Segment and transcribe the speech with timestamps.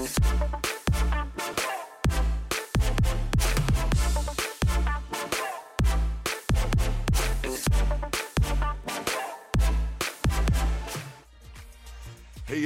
[0.00, 0.06] Hey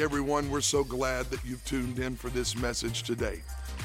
[0.01, 3.43] everyone, we're so glad that you've tuned in for this message today.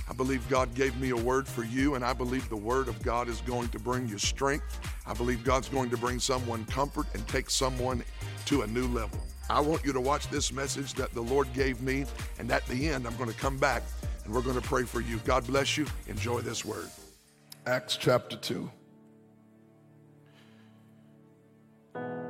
[0.07, 3.01] I believe God gave me a word for you, and I believe the word of
[3.01, 4.79] God is going to bring you strength.
[5.07, 8.03] I believe God's going to bring someone comfort and take someone
[8.45, 9.19] to a new level.
[9.49, 12.05] I want you to watch this message that the Lord gave me,
[12.37, 13.81] and at the end, I'm going to come back
[14.23, 15.17] and we're going to pray for you.
[15.25, 15.87] God bless you.
[16.07, 16.87] Enjoy this word.
[17.65, 18.69] Acts chapter 2,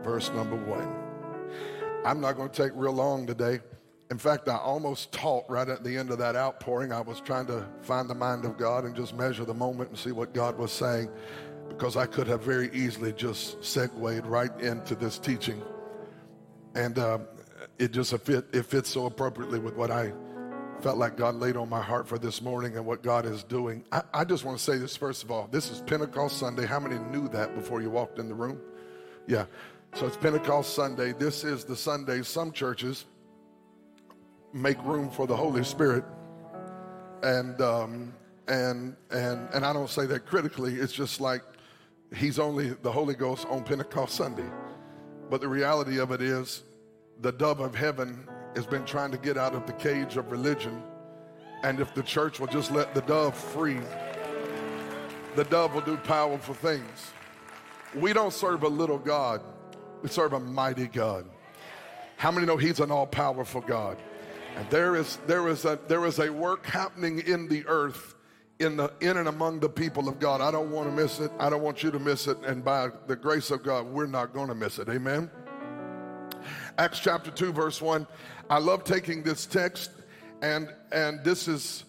[0.01, 0.95] verse number 1.
[2.05, 3.59] I'm not going to take real long today.
[4.11, 6.93] In fact, I almost taught right at the end of that outpouring.
[6.93, 9.99] I was trying to find the mind of God and just measure the moment and
[9.99, 11.09] see what God was saying
[11.67, 15.61] because I could have very easily just segued right into this teaching.
[16.75, 17.19] And uh,
[17.77, 20.13] it just fit, it fits so appropriately with what I
[20.81, 23.83] felt like God laid on my heart for this morning and what God is doing.
[23.91, 25.47] I, I just want to say this first of all.
[25.51, 26.65] This is Pentecost Sunday.
[26.65, 28.61] How many knew that before you walked in the room?
[29.27, 29.45] Yeah.
[29.95, 31.13] So it's Pentecost Sunday.
[31.13, 33.05] This is the Sunday some churches
[34.53, 36.03] make room for the Holy Spirit.
[37.23, 38.13] And um,
[38.47, 40.75] and and and I don't say that critically.
[40.75, 41.43] It's just like
[42.15, 44.49] he's only the Holy Ghost on Pentecost Sunday.
[45.29, 46.63] But the reality of it is
[47.21, 50.81] the dove of heaven has been trying to get out of the cage of religion.
[51.63, 53.79] And if the church will just let the dove free,
[55.35, 57.11] the dove will do powerful things.
[57.95, 59.41] We don't serve a little God.
[60.01, 61.25] We serve a mighty God.
[62.17, 63.97] How many know He's an all powerful God?
[64.55, 68.15] And there is, there, is a, there is a work happening in the earth,
[68.59, 70.41] in, the, in and among the people of God.
[70.41, 71.31] I don't want to miss it.
[71.39, 72.37] I don't want you to miss it.
[72.45, 74.89] And by the grace of God, we're not going to miss it.
[74.89, 75.29] Amen.
[76.77, 78.07] Acts chapter 2, verse 1.
[78.49, 79.91] I love taking this text,
[80.41, 81.83] and, and this is,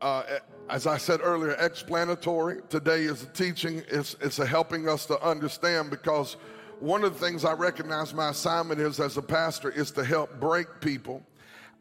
[0.00, 0.22] uh,
[0.68, 2.62] as I said earlier, explanatory.
[2.68, 6.36] Today is a teaching, it's, it's a helping us to understand because
[6.80, 10.40] one of the things I recognize my assignment is as a pastor is to help
[10.40, 11.22] break people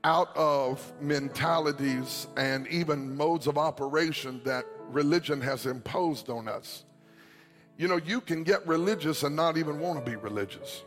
[0.03, 6.83] out of mentalities and even modes of operation that religion has imposed on us.
[7.77, 10.83] You know, you can get religious and not even want to be religious.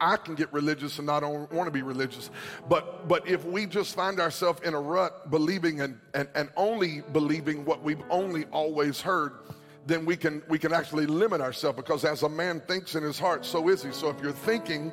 [0.00, 2.30] I can get religious and not want to be religious.
[2.68, 7.02] But but if we just find ourselves in a rut believing and, and, and only
[7.12, 9.32] believing what we've only always heard,
[9.86, 13.18] then we can we can actually limit ourselves because as a man thinks in his
[13.18, 13.92] heart, so is he.
[13.92, 14.92] So if you're thinking,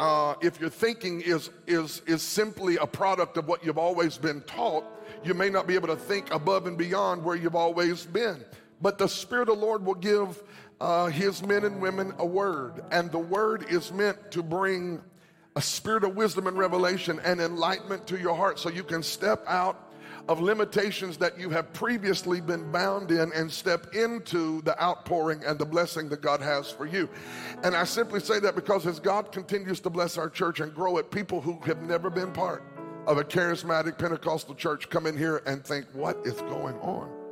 [0.00, 4.40] uh, if your thinking is is is simply a product of what you've always been
[4.42, 4.84] taught,
[5.24, 8.44] you may not be able to think above and beyond where you've always been.
[8.80, 10.42] But the Spirit of the Lord will give
[10.80, 15.00] uh, His men and women a word, and the word is meant to bring
[15.56, 19.44] a spirit of wisdom and revelation and enlightenment to your heart, so you can step
[19.46, 19.92] out
[20.28, 25.58] of limitations that you have previously been bound in and step into the outpouring and
[25.58, 27.08] the blessing that God has for you.
[27.62, 30.96] And I simply say that because as God continues to bless our church and grow
[30.96, 32.62] it, people who have never been part
[33.06, 37.23] of a charismatic Pentecostal church come in here and think, what is going on?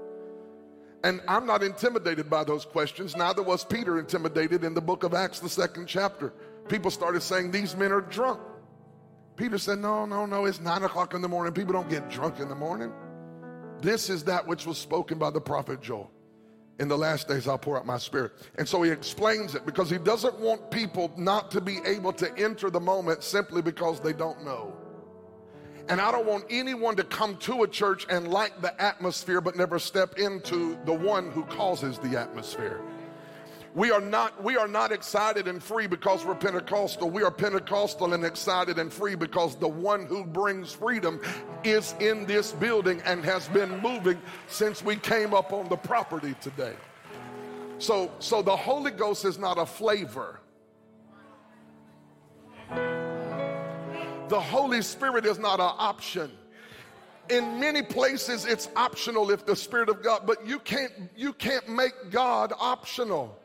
[1.05, 3.17] And I'm not intimidated by those questions.
[3.17, 6.33] Neither was Peter intimidated in the book of Acts, the second chapter.
[6.69, 8.41] People started saying, These men are drunk.
[9.37, 11.53] Peter said, No, no, no, it's nine o'clock in the morning.
[11.53, 12.93] People don't get drunk in the morning.
[13.81, 16.11] This is that which was spoken by the prophet Joel.
[16.79, 18.33] In the last days, I'll pour out my spirit.
[18.57, 22.33] And so he explains it because he doesn't want people not to be able to
[22.39, 24.77] enter the moment simply because they don't know.
[25.89, 29.57] And I don't want anyone to come to a church and like the atmosphere but
[29.57, 32.81] never step into the one who causes the atmosphere.
[33.75, 37.09] We are not we are not excited and free because we're Pentecostal.
[37.09, 41.21] We are Pentecostal and excited and free because the one who brings freedom
[41.65, 46.35] is in this building and has been moving since we came up on the property
[46.43, 46.75] today.
[47.79, 50.39] So so the Holy Ghost is not a flavor.
[54.33, 56.33] The Holy Spirit is not an option
[57.29, 61.69] in many places it's optional if the spirit of god but you can't you can't
[61.69, 63.39] make god optional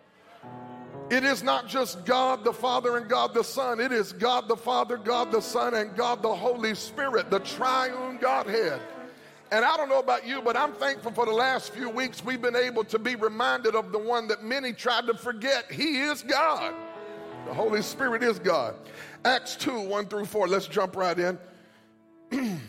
[1.11, 3.79] it is not just God the Father and God the Son.
[3.79, 8.17] It is God the Father, God the Son, and God the Holy Spirit, the triune
[8.17, 8.81] Godhead.
[9.51, 12.41] And I don't know about you, but I'm thankful for the last few weeks we've
[12.41, 15.71] been able to be reminded of the one that many tried to forget.
[15.71, 16.73] He is God.
[17.47, 18.75] The Holy Spirit is God.
[19.27, 20.47] Acts 2 1 through 4.
[20.47, 21.37] Let's jump right in.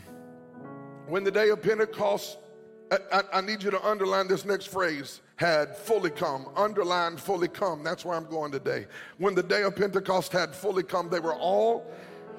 [1.07, 2.37] when the day of Pentecost,
[2.91, 7.47] I, I, I need you to underline this next phrase had fully come, Underline fully
[7.47, 7.85] come.
[7.85, 8.89] That's where I'm going today.
[9.19, 11.87] When the day of Pentecost had fully come, they were all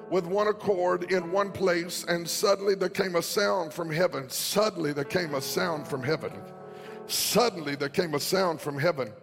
[0.10, 4.30] with one accord in one place, and suddenly there came a sound from heaven.
[4.30, 6.34] Suddenly there came a sound from heaven.
[7.08, 9.14] Suddenly there came a sound from heaven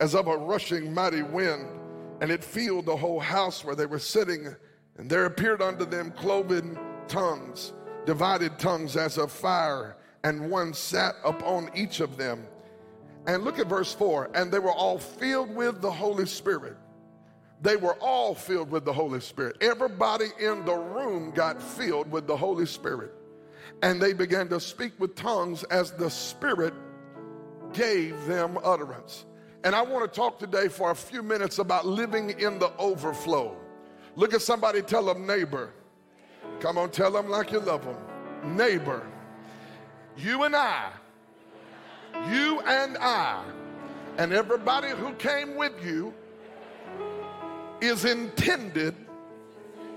[0.00, 1.68] as of a rushing mighty wind,
[2.20, 4.54] and it filled the whole house where they were sitting.
[4.96, 6.78] And there appeared unto them cloven
[7.08, 7.72] tongues,
[8.06, 12.46] divided tongues as of fire, and one sat upon each of them.
[13.26, 16.76] And look at verse 4 and they were all filled with the Holy Spirit.
[17.60, 19.56] They were all filled with the Holy Spirit.
[19.60, 23.12] Everybody in the room got filled with the Holy Spirit.
[23.82, 26.74] And they began to speak with tongues as the Spirit
[27.72, 29.26] gave them utterance.
[29.66, 33.56] And I want to talk today for a few minutes about living in the overflow.
[34.14, 35.72] Look at somebody, tell them, neighbor.
[36.60, 37.96] Come on, tell them like you love them.
[38.56, 39.04] Neighbor,
[40.16, 40.92] you and I,
[42.30, 43.42] you and I,
[44.18, 46.14] and everybody who came with you
[47.80, 48.94] is intended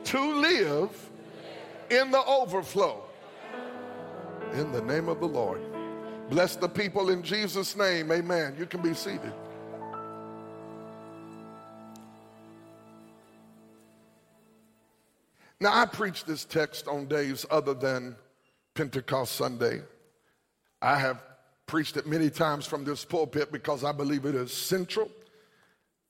[0.06, 1.12] to live
[1.92, 3.04] in the overflow.
[4.54, 5.62] In the name of the Lord.
[6.31, 8.12] Bless the people in Jesus' name.
[8.12, 8.56] Amen.
[8.57, 9.33] You can be seated.
[15.61, 18.15] Now, I preach this text on days other than
[18.75, 19.81] Pentecost Sunday.
[20.81, 21.21] I have
[21.65, 25.11] preached it many times from this pulpit because I believe it is central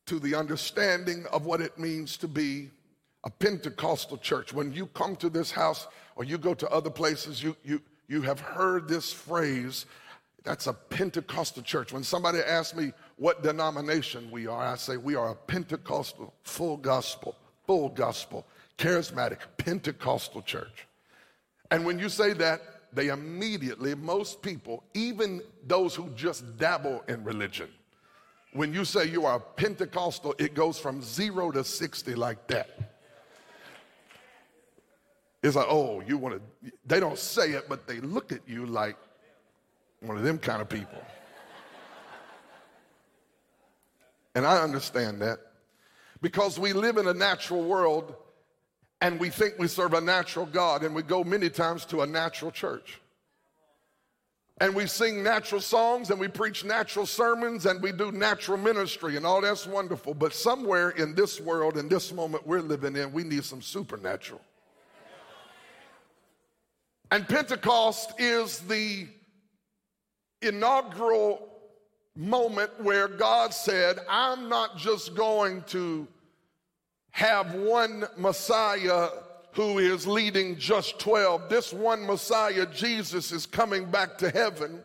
[0.05, 2.69] to the understanding of what it means to be
[3.23, 4.53] a Pentecostal church.
[4.53, 8.21] When you come to this house or you go to other places, you, you, you
[8.21, 9.87] have heard this phrase
[10.43, 11.91] that's a Pentecostal church.
[11.91, 16.77] When somebody asks me what denomination we are, I say we are a Pentecostal, full
[16.77, 17.35] gospel,
[17.65, 18.45] full gospel,
[18.79, 20.87] charismatic, Pentecostal church.
[21.69, 22.61] And when you say that,
[22.91, 27.69] they immediately, most people, even those who just dabble in religion,
[28.53, 32.95] when you say you are Pentecostal, it goes from zero to 60 like that.
[35.43, 38.65] It's like, oh, you want to, they don't say it, but they look at you
[38.65, 38.97] like
[40.01, 41.01] one of them kind of people.
[44.33, 45.39] And I understand that
[46.21, 48.15] because we live in a natural world
[49.01, 52.07] and we think we serve a natural God and we go many times to a
[52.07, 52.99] natural church.
[54.61, 59.15] And we sing natural songs and we preach natural sermons and we do natural ministry
[59.15, 60.13] and all that's wonderful.
[60.13, 64.41] But somewhere in this world, in this moment we're living in, we need some supernatural.
[67.11, 69.07] And Pentecost is the
[70.41, 71.47] inaugural
[72.15, 76.07] moment where God said, I'm not just going to
[77.11, 79.09] have one Messiah
[79.53, 81.49] who is leading just 12.
[81.49, 84.83] This one Messiah, Jesus, is coming back to heaven.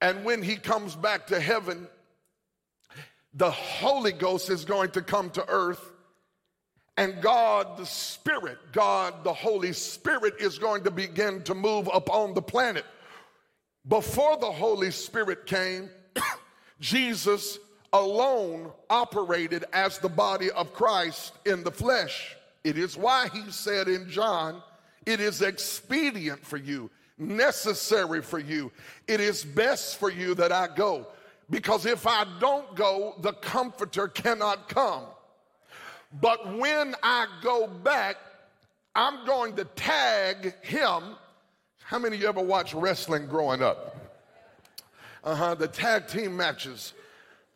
[0.00, 1.88] And when he comes back to heaven,
[3.34, 5.92] the Holy Ghost is going to come to earth.
[6.96, 12.34] And God, the Spirit, God, the Holy Spirit, is going to begin to move upon
[12.34, 12.84] the planet.
[13.86, 15.88] Before the Holy Spirit came,
[16.80, 17.58] Jesus
[17.92, 22.36] alone operated as the body of Christ in the flesh.
[22.64, 24.62] It is why he said in John,
[25.06, 28.70] it is expedient for you, necessary for you,
[29.08, 31.06] it is best for you that I go.
[31.48, 35.04] Because if I don't go, the comforter cannot come.
[36.20, 38.16] But when I go back,
[38.94, 41.02] I'm going to tag him.
[41.82, 43.96] How many of you ever watched wrestling growing up?
[45.24, 46.92] Uh huh, the tag team matches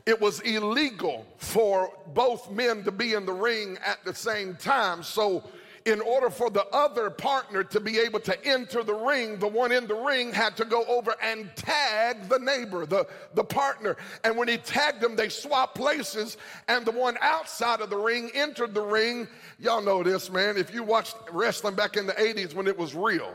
[0.07, 5.03] it was illegal for both men to be in the ring at the same time.
[5.03, 5.45] So,
[5.87, 9.71] in order for the other partner to be able to enter the ring, the one
[9.71, 13.97] in the ring had to go over and tag the neighbor, the, the partner.
[14.25, 18.31] And when he tagged them, they swapped places, and the one outside of the ring
[18.35, 19.29] entered the ring.
[19.59, 20.57] Y'all know this, man.
[20.57, 23.35] If you watched wrestling back in the 80s when it was real,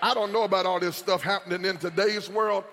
[0.00, 2.64] I don't know about all this stuff happening in today's world.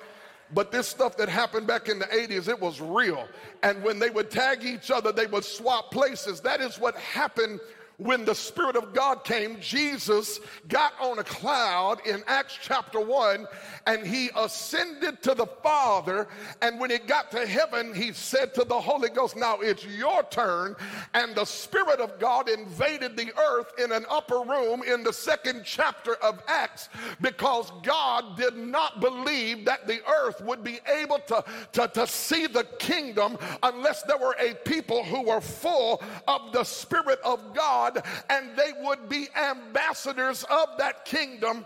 [0.54, 3.28] But this stuff that happened back in the 80s, it was real.
[3.64, 6.42] And when they would tag each other, they would swap places.
[6.42, 7.60] That is what happened
[8.02, 13.48] when the Spirit of God came, Jesus got on a cloud in Acts chapter 1
[13.86, 16.28] and he ascended to the Father.
[16.64, 20.24] And when he got to heaven, he said to the Holy Ghost, Now it's your
[20.24, 20.76] turn.
[21.14, 25.62] And the Spirit of God invaded the earth in an upper room in the second
[25.64, 26.90] chapter of Acts
[27.22, 31.44] because God did not believe that the earth would be able to,
[31.74, 36.64] to, to see the kingdom unless there were a people who were full of the
[36.64, 41.66] Spirit of God God, and they would be ambassadors of that kingdom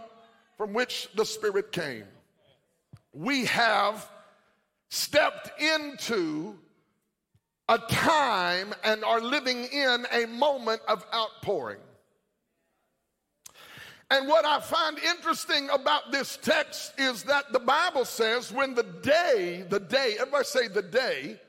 [0.58, 2.06] from which the Spirit came.
[3.14, 4.10] We have
[4.90, 6.58] stepped into
[7.68, 11.80] a time and are living in a moment of outpouring.
[14.12, 18.84] And what I find interesting about this text is that the Bible says when the
[18.84, 21.40] day, the day, everybody say the day,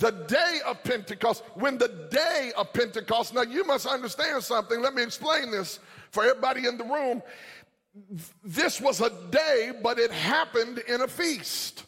[0.00, 4.80] the day of Pentecost, when the day of Pentecost, now you must understand something.
[4.80, 5.78] Let me explain this
[6.10, 7.22] for everybody in the room.
[8.42, 11.84] This was a day, but it happened in a feast.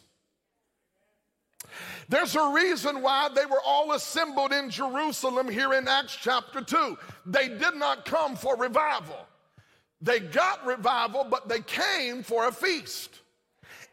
[2.07, 6.97] There's a reason why they were all assembled in Jerusalem here in Acts chapter 2.
[7.25, 9.25] They did not come for revival.
[10.01, 13.21] They got revival, but they came for a feast.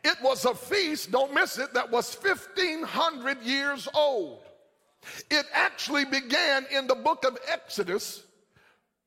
[0.02, 4.40] It was a feast, don't miss it, that was 1,500 years old.
[5.30, 8.22] It actually began in the book of Exodus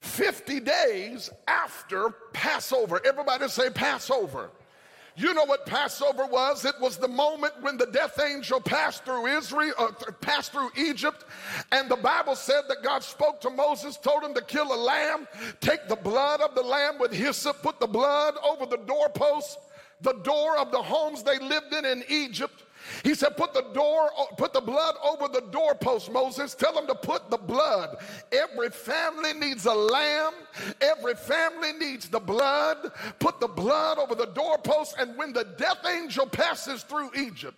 [0.02, 3.02] 50 days after Passover.
[3.06, 4.52] Everybody say Passover.
[5.16, 6.66] You know what Passover was?
[6.66, 11.26] It was the moment when the death angel passed through Israel, uh, passed through Egypt,
[11.72, 15.28] and the Bible said that God spoke to Moses, told him to kill a lamb,
[15.62, 19.60] take the blood of the lamb with hyssop, put the blood over the doorpost,
[20.04, 22.64] the door of the homes they lived in in Egypt,
[23.04, 26.54] he said, put the door, put the blood over the doorpost, Moses.
[26.54, 27.98] Tell them to put the blood.
[28.32, 30.34] Every family needs a lamb.
[30.82, 32.92] Every family needs the blood.
[33.20, 34.96] Put the blood over the doorpost.
[35.00, 37.58] And when the death angel passes through Egypt,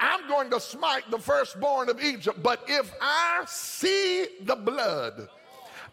[0.00, 2.42] I'm going to smite the firstborn of Egypt.
[2.42, 5.28] But if I see the blood,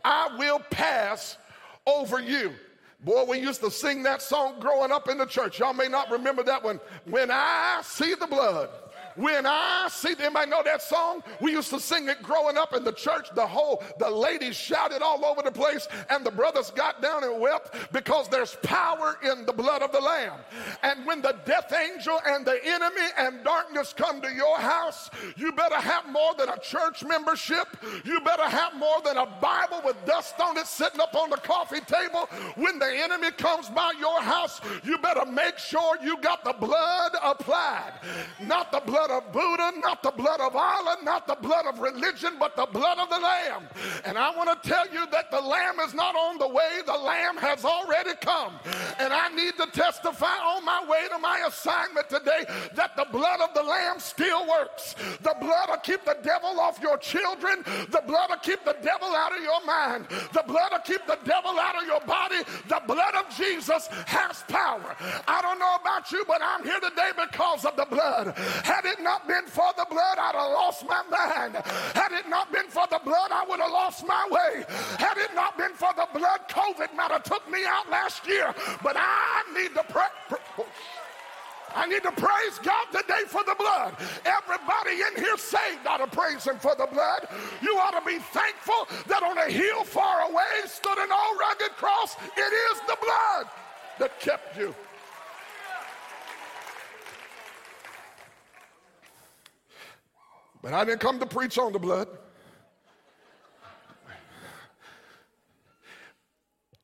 [0.03, 1.38] I will pass
[1.86, 2.53] over you.
[3.00, 5.60] Boy, we used to sing that song growing up in the church.
[5.60, 6.80] Y'all may not remember that one.
[7.06, 8.70] When I see the blood,
[9.17, 11.24] when I see, anybody know that song?
[11.41, 13.29] We used to sing it growing up in the church.
[13.33, 17.41] The whole, the ladies shouted all over the place, and the brothers got down and
[17.41, 20.39] wept because there's power in the blood of the Lamb.
[20.83, 25.51] And when the death angel and the enemy and darkness come to your house, you
[25.51, 27.67] better have more than a church membership.
[28.05, 31.38] You better have more than a Bible with dust on it sitting up on the
[31.38, 32.29] coffee table.
[32.55, 37.13] When the enemy comes by your house, you better make sure you got the blood
[37.24, 37.93] applied,
[38.41, 41.79] not the blood blood of Buddha, not the blood of Allah, not the blood of
[41.79, 43.63] religion, but the blood of the Lamb.
[44.05, 46.97] And I want to tell you that the Lamb is not on the way, the
[46.97, 48.53] Lamb has already come.
[48.99, 52.45] And I need to testify on my way to my assignment today
[52.75, 54.95] that the blood of the Lamb still works.
[55.21, 59.09] The blood will keep the devil off your children, the blood will keep the devil
[59.09, 62.43] out of your mind, the blood will keep the devil out of your body.
[62.67, 64.95] The blood of Jesus has power.
[65.27, 68.35] I don't know about you, but I'm here today because of the blood.
[68.63, 71.56] Had it it not been for the blood, I'd have lost my mind.
[71.94, 74.66] Had it not been for the blood, I would have lost my way.
[74.98, 78.54] Had it not been for the blood, COVID might have took me out last year.
[78.84, 80.08] But I need to pray.
[81.75, 83.96] I need to praise God today for the blood.
[84.25, 87.27] Everybody in here saved ought to praise Him for the blood.
[87.62, 91.75] You ought to be thankful that on a hill far away stood an old rugged
[91.75, 92.16] cross.
[92.36, 93.48] It is the blood
[94.00, 94.74] that kept you.
[100.61, 102.07] But I didn't come to preach on the blood.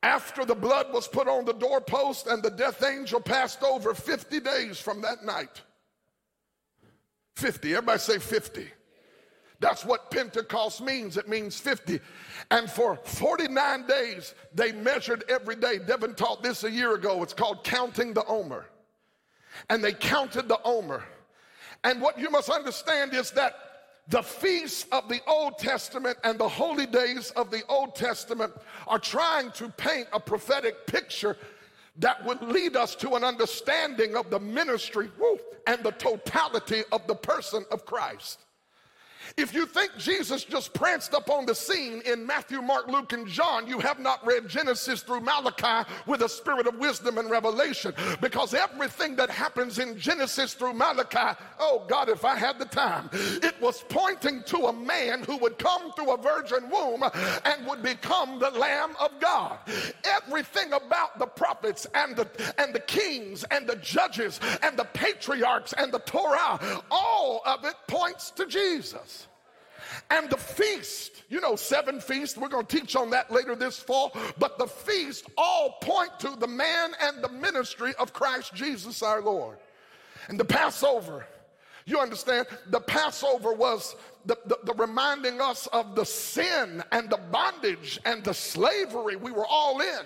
[0.02, 4.38] After the blood was put on the doorpost and the death angel passed over 50
[4.40, 5.62] days from that night.
[7.36, 8.66] 50, everybody say 50.
[9.60, 11.16] That's what Pentecost means.
[11.16, 12.00] It means 50.
[12.50, 15.78] And for 49 days, they measured every day.
[15.78, 17.22] Devin taught this a year ago.
[17.22, 18.66] It's called counting the Omer.
[19.70, 21.02] And they counted the Omer.
[21.84, 23.54] And what you must understand is that
[24.08, 28.52] the feasts of the Old Testament and the holy days of the Old Testament
[28.86, 31.36] are trying to paint a prophetic picture
[31.98, 37.06] that would lead us to an understanding of the ministry woo, and the totality of
[37.06, 38.43] the person of Christ.
[39.36, 43.26] If you think Jesus just pranced up on the scene in Matthew, Mark, Luke, and
[43.26, 47.92] John, you have not read Genesis through Malachi with a spirit of wisdom and revelation.
[48.20, 53.10] Because everything that happens in Genesis through Malachi, oh God, if I had the time,
[53.12, 57.02] it was pointing to a man who would come through a virgin womb
[57.44, 59.58] and would become the Lamb of God.
[60.04, 62.28] Everything about the prophets and the
[62.58, 67.74] and the kings and the judges and the patriarchs and the Torah, all of it
[67.86, 69.13] points to Jesus
[70.10, 71.22] and the feast.
[71.28, 72.36] You know, seven feasts.
[72.36, 74.16] We're going to teach on that later this fall.
[74.38, 79.20] But the feast all point to the man and the ministry of Christ Jesus our
[79.20, 79.58] Lord.
[80.28, 81.26] And the Passover,
[81.86, 83.96] you understand, the Passover was
[84.26, 89.30] the, the, the, reminding us of the sin and the bondage and the slavery we
[89.30, 90.00] were all in.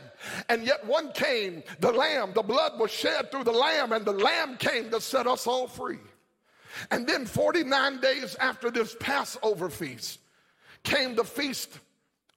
[0.49, 4.13] And yet one came, the lamb, the blood was shed through the lamb, and the
[4.13, 5.99] lamb came to set us all free.
[6.91, 10.21] And then 49 days after this Passover feast
[10.83, 11.79] came the Feast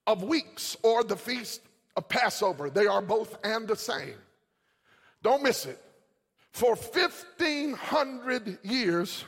[0.07, 1.61] of Weeks or the Feast
[1.95, 4.15] of Passover, they are both and the same.
[5.21, 5.79] Don't miss it.
[6.51, 9.23] For 1,500 years,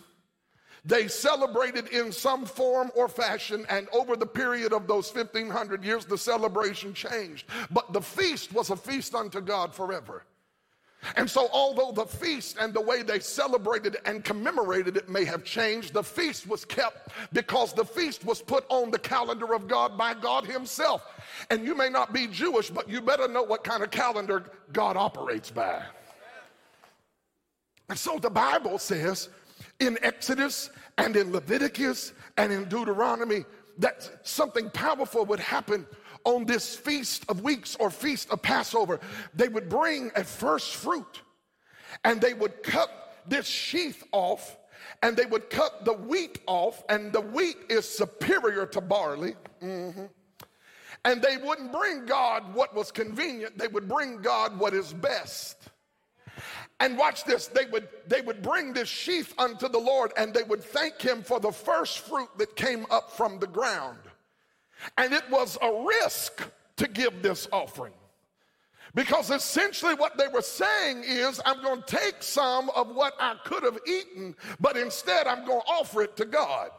[0.86, 6.06] they celebrated in some form or fashion, and over the period of those 1,500 years,
[6.06, 7.48] the celebration changed.
[7.72, 10.24] But the feast was a feast unto God forever.
[11.16, 15.44] And so, although the feast and the way they celebrated and commemorated it may have
[15.44, 19.98] changed, the feast was kept because the feast was put on the calendar of God
[19.98, 21.06] by God Himself.
[21.50, 24.98] And you may not be Jewish, but you better know what kind of calendar God
[24.98, 25.84] operates by.
[27.90, 29.30] And so the Bible says
[29.80, 33.46] in Exodus and in Leviticus and in Deuteronomy
[33.78, 35.86] that something powerful would happen
[36.26, 39.00] on this feast of weeks or feast of Passover.
[39.34, 41.22] They would bring a first fruit
[42.04, 42.90] and they would cut
[43.28, 44.58] this sheath off
[45.02, 49.36] and they would cut the wheat off, and the wheat is superior to barley.
[49.62, 50.06] Mm-hmm.
[51.06, 55.58] And they wouldn't bring God what was convenient, they would bring God what is best.
[56.80, 60.44] And watch this, they would they would bring this sheaf unto the Lord and they
[60.44, 64.00] would thank him for the first fruit that came up from the ground.
[64.98, 67.94] And it was a risk to give this offering.
[68.96, 73.36] Because essentially what they were saying is, I'm going to take some of what I
[73.44, 76.70] could have eaten, but instead I'm going to offer it to God.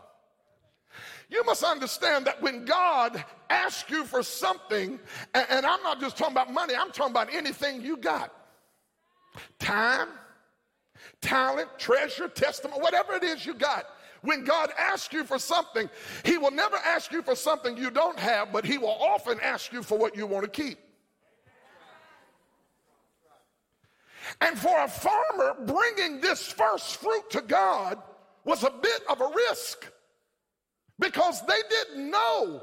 [1.28, 5.00] You must understand that when God asks you for something,
[5.34, 8.32] and, I'm not just talking about money, I'm talking about anything you got
[9.58, 10.08] time,
[11.20, 13.86] talent, treasure, testimony, whatever it is you got.
[14.24, 15.90] When God asks you for something,
[16.24, 19.70] He will never ask you for something you don't have, but He will often ask
[19.70, 20.78] you for what you want to keep.
[24.40, 27.98] And for a farmer, bringing this first fruit to God
[28.44, 29.92] was a bit of a risk
[30.98, 32.62] because they didn't know.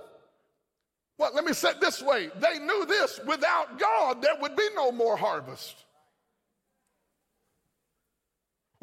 [1.19, 4.67] Well, let me say it this way they knew this without God, there would be
[4.73, 5.85] no more harvest.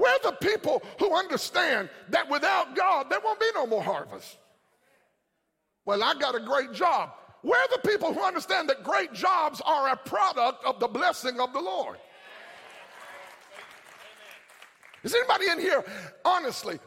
[0.09, 4.39] We're the people who understand that without God, there won't be no more harvest.
[5.85, 7.11] Well, I got a great job.
[7.43, 11.53] We're the people who understand that great jobs are a product of the blessing of
[11.53, 11.99] the Lord.
[15.05, 15.85] Is anybody in here,
[16.25, 16.79] honestly,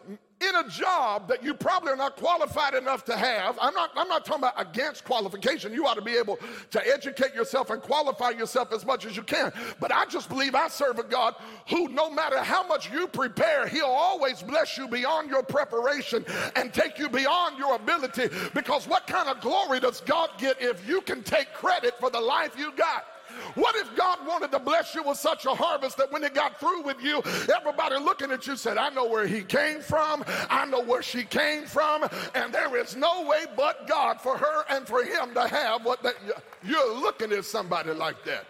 [0.42, 3.58] in a job that you probably are not qualified enough to have.
[3.62, 5.74] I'm not, I'm not talking about against qualification.
[5.74, 6.40] You ought to be able
[6.72, 9.54] to educate yourself and qualify yourself as much as you can.
[9.80, 11.36] But I just believe I serve a God
[11.70, 16.26] who, no matter how much you prepare, He'll always bless you beyond your preparation
[16.56, 18.30] and take you beyond your ability.
[18.54, 22.20] Because what kind of glory does God get if you can take credit for the
[22.20, 23.06] life you got?
[23.56, 26.60] What if God wanted to bless you with such a harvest that when it got
[26.60, 27.22] through with you,
[27.56, 31.24] everybody looking at you said, I know where he came from, I know where she
[31.24, 35.48] came from, and there is no way but God for her and for him to
[35.48, 36.16] have what that
[36.64, 38.46] you're looking at somebody like that.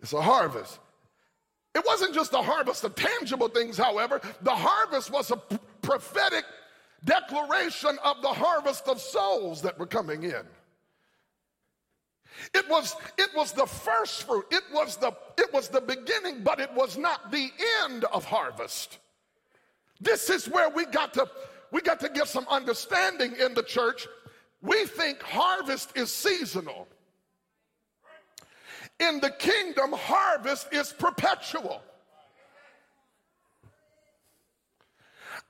[0.00, 0.78] It's a harvest.
[1.74, 5.36] It wasn't just a harvest of tangible things, however, the harvest was a
[5.82, 6.44] prophetic
[7.04, 10.42] declaration of the harvest of souls that were coming in.
[12.54, 14.46] It was, it was the first fruit.
[14.50, 17.50] It was the, it was the beginning, but it was not the
[17.84, 18.98] end of harvest.
[20.00, 21.28] This is where we got to,
[21.70, 24.06] we got to get some understanding in the church.
[24.62, 26.88] We think harvest is seasonal.
[28.98, 31.82] In the kingdom, harvest is perpetual.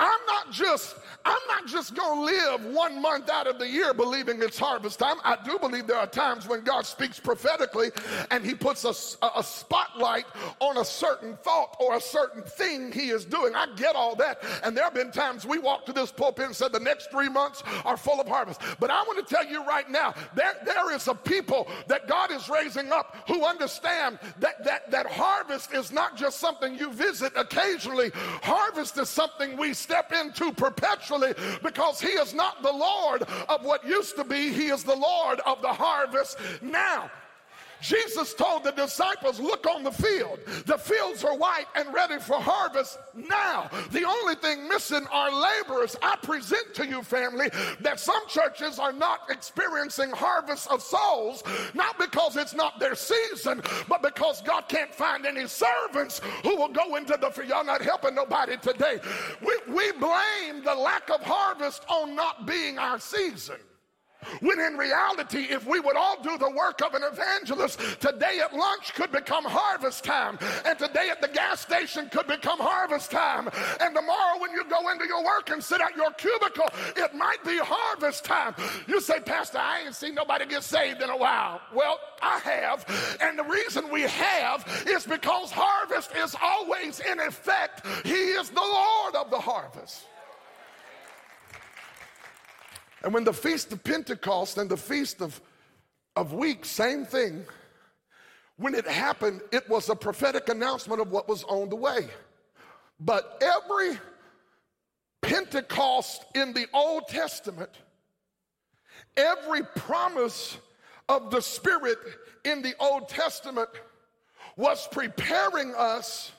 [0.01, 3.93] I'm not just I'm not just going to live one month out of the year
[3.93, 5.17] believing it's harvest time.
[5.23, 7.91] I do believe there are times when God speaks prophetically
[8.31, 8.95] and he puts a,
[9.37, 10.25] a spotlight
[10.61, 13.55] on a certain thought or a certain thing he is doing.
[13.55, 14.43] I get all that.
[14.65, 17.29] And there have been times we walked to this pulpit and said the next three
[17.29, 18.63] months are full of harvest.
[18.79, 22.33] But I want to tell you right now, there, there is a people that God
[22.33, 27.33] is raising up who understand that, that, that harvest is not just something you visit
[27.37, 28.11] occasionally.
[28.15, 33.85] Harvest is something we step into perpetually because He is not the Lord of what
[33.85, 37.11] used to be, He is the Lord of the harvest now.
[37.81, 40.41] Jesus told the disciples, Look on the field.
[40.67, 43.71] The fields are white and ready for harvest now.
[43.91, 45.97] The only thing missing are laborers.
[46.03, 51.43] I present to you, family, that some churches are not experiencing harvest of souls,
[51.75, 56.69] not because it's not their season, but because God can't find any servants who will
[56.69, 57.49] go into the field.
[57.49, 59.01] Y'all not helping nobody today.
[59.41, 63.57] We, we blame the lack of harvest on not being our season.
[64.41, 68.55] When in reality, if we would all do the work of an evangelist, today at
[68.55, 73.49] lunch could become harvest time, and today at the gas station could become harvest time,
[73.81, 77.43] and tomorrow when you go into your work and sit at your cubicle, it might
[77.45, 78.55] be harvest time.
[78.87, 81.61] You say, Pastor, I ain't seen nobody get saved in a while.
[81.75, 87.87] Well, I have, and the reason we have is because harvest is always in effect.
[88.05, 90.05] He is the Lord of the harvest.
[93.03, 95.41] And when the Feast of Pentecost and the Feast of,
[96.17, 97.45] of Weeks, same thing,
[98.57, 102.09] when it happened, it was a prophetic announcement of what was on the way.
[102.99, 103.99] But every
[105.23, 107.71] Pentecost in the Old Testament,
[109.17, 110.59] every promise
[111.09, 111.99] of the Spirit
[112.45, 113.71] in the Old Testament
[114.57, 116.33] was preparing us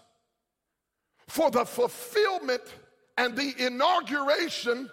[1.27, 2.61] for the fulfillment
[3.17, 4.89] and the inauguration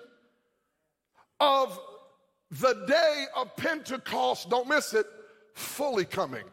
[1.40, 1.78] of
[2.50, 5.06] the day of Pentecost, don't miss it,
[5.54, 6.44] fully coming.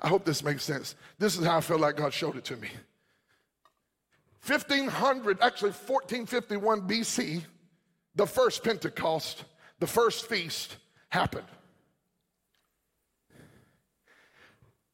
[0.00, 0.96] I hope this makes sense.
[1.18, 2.68] This is how I feel like God showed it to me.
[4.44, 7.42] 1500, actually 1451 BC,
[8.16, 9.44] the first Pentecost,
[9.78, 10.76] the first feast
[11.10, 11.46] happened.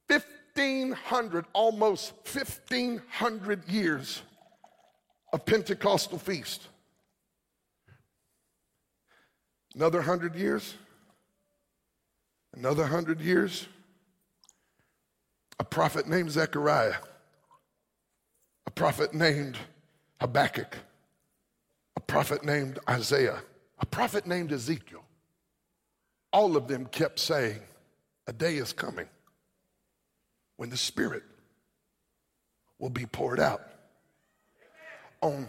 [0.08, 4.22] 1500, almost 1500 years
[5.32, 6.68] of Pentecostal feast.
[9.74, 10.74] Another hundred years,
[12.54, 13.66] another hundred years,
[15.58, 16.94] a prophet named Zechariah,
[18.66, 19.56] a prophet named
[20.20, 20.76] Habakkuk,
[21.96, 23.40] a prophet named Isaiah,
[23.78, 25.04] a prophet named Ezekiel.
[26.32, 27.60] All of them kept saying,
[28.26, 29.08] A day is coming
[30.56, 31.22] when the Spirit
[32.78, 33.62] will be poured out
[35.20, 35.48] on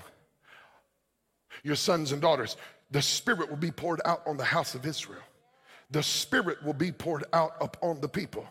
[1.64, 2.58] your sons and daughters.
[2.92, 5.22] The Spirit will be poured out on the house of Israel.
[5.92, 8.48] The Spirit will be poured out upon the people.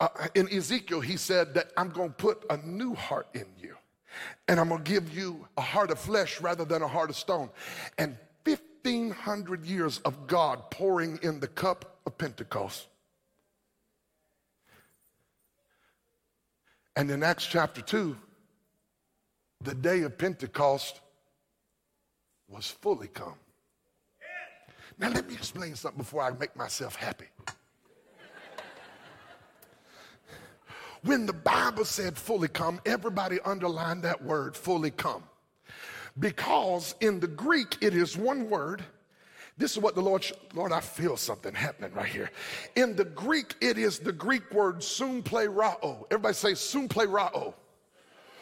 [0.00, 3.76] Uh, in Ezekiel, he said that I'm going to put a new heart in you,
[4.46, 7.16] and I'm going to give you a heart of flesh rather than a heart of
[7.16, 7.50] stone.
[7.98, 8.16] And
[8.88, 12.86] 1,500 years of God pouring in the cup of Pentecost.
[16.96, 18.16] And in Acts chapter 2,
[19.62, 21.00] the day of Pentecost
[22.48, 23.34] was fully come.
[24.98, 27.26] Now, let me explain something before I make myself happy.
[31.02, 35.22] When the Bible said fully come, everybody underlined that word fully come.
[36.18, 38.82] Because in the Greek, it is one word.
[39.56, 42.30] This is what the Lord, Lord, I feel something happening right here.
[42.74, 46.06] In the Greek, it is the Greek word sumplerao.
[46.10, 47.54] Everybody say sumplerao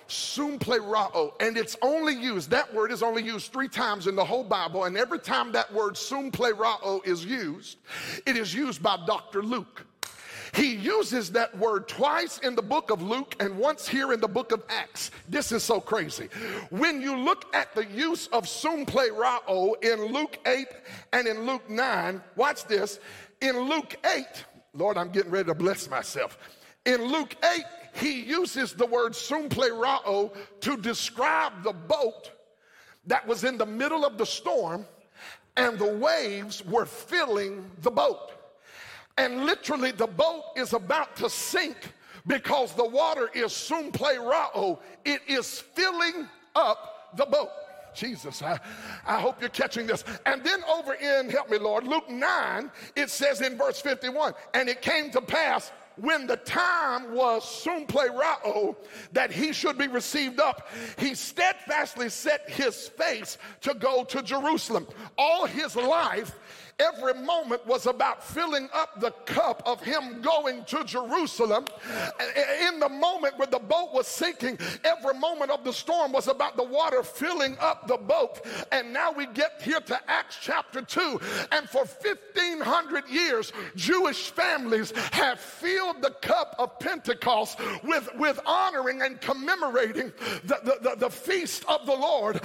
[0.08, 4.44] sumplerao, and it's only used, that word is only used three times in the whole
[4.44, 7.78] Bible, and every time that word sumplerao is used,
[8.26, 9.42] it is used by Dr.
[9.42, 9.86] Luke.
[10.54, 14.28] He uses that word twice in the book of Luke and once here in the
[14.28, 15.10] book of Acts.
[15.28, 16.28] This is so crazy.
[16.70, 20.66] When you look at the use of sumplerao in Luke 8
[21.12, 23.00] and in Luke 9, watch this.
[23.42, 24.24] In Luke 8,
[24.72, 26.38] Lord, I'm getting ready to bless myself.
[26.86, 27.62] In Luke 8,
[27.96, 32.30] he uses the word sumplerao to describe the boat
[33.06, 34.87] that was in the middle of the storm
[35.56, 38.32] and the waves were filling the boat.
[39.18, 41.76] And literally, the boat is about to sink
[42.26, 44.78] because the water is sumplerao.
[45.04, 47.50] It is filling up the boat.
[47.94, 48.61] Jesus, I,
[49.06, 50.04] I hope you're catching this.
[50.26, 54.68] And then over in, help me, Lord, Luke 9, it says in verse 51, and
[54.68, 58.76] it came to pass when the time was sumplerao
[59.12, 64.87] that he should be received up, he steadfastly set his face to go to Jerusalem.
[65.16, 66.37] All his life,
[66.78, 71.64] Every moment was about filling up the cup of him going to Jerusalem.
[72.68, 76.54] In the moment where the boat was sinking, every moment of the storm was about
[76.58, 78.44] the water filling up the boat.
[78.72, 81.18] And now we get here to Acts chapter 2.
[81.50, 89.00] And for 1500 years, Jewish families have filled the cup of Pentecost with, with honoring
[89.00, 90.12] and commemorating
[90.44, 92.38] the, the, the, the feast of the Lord.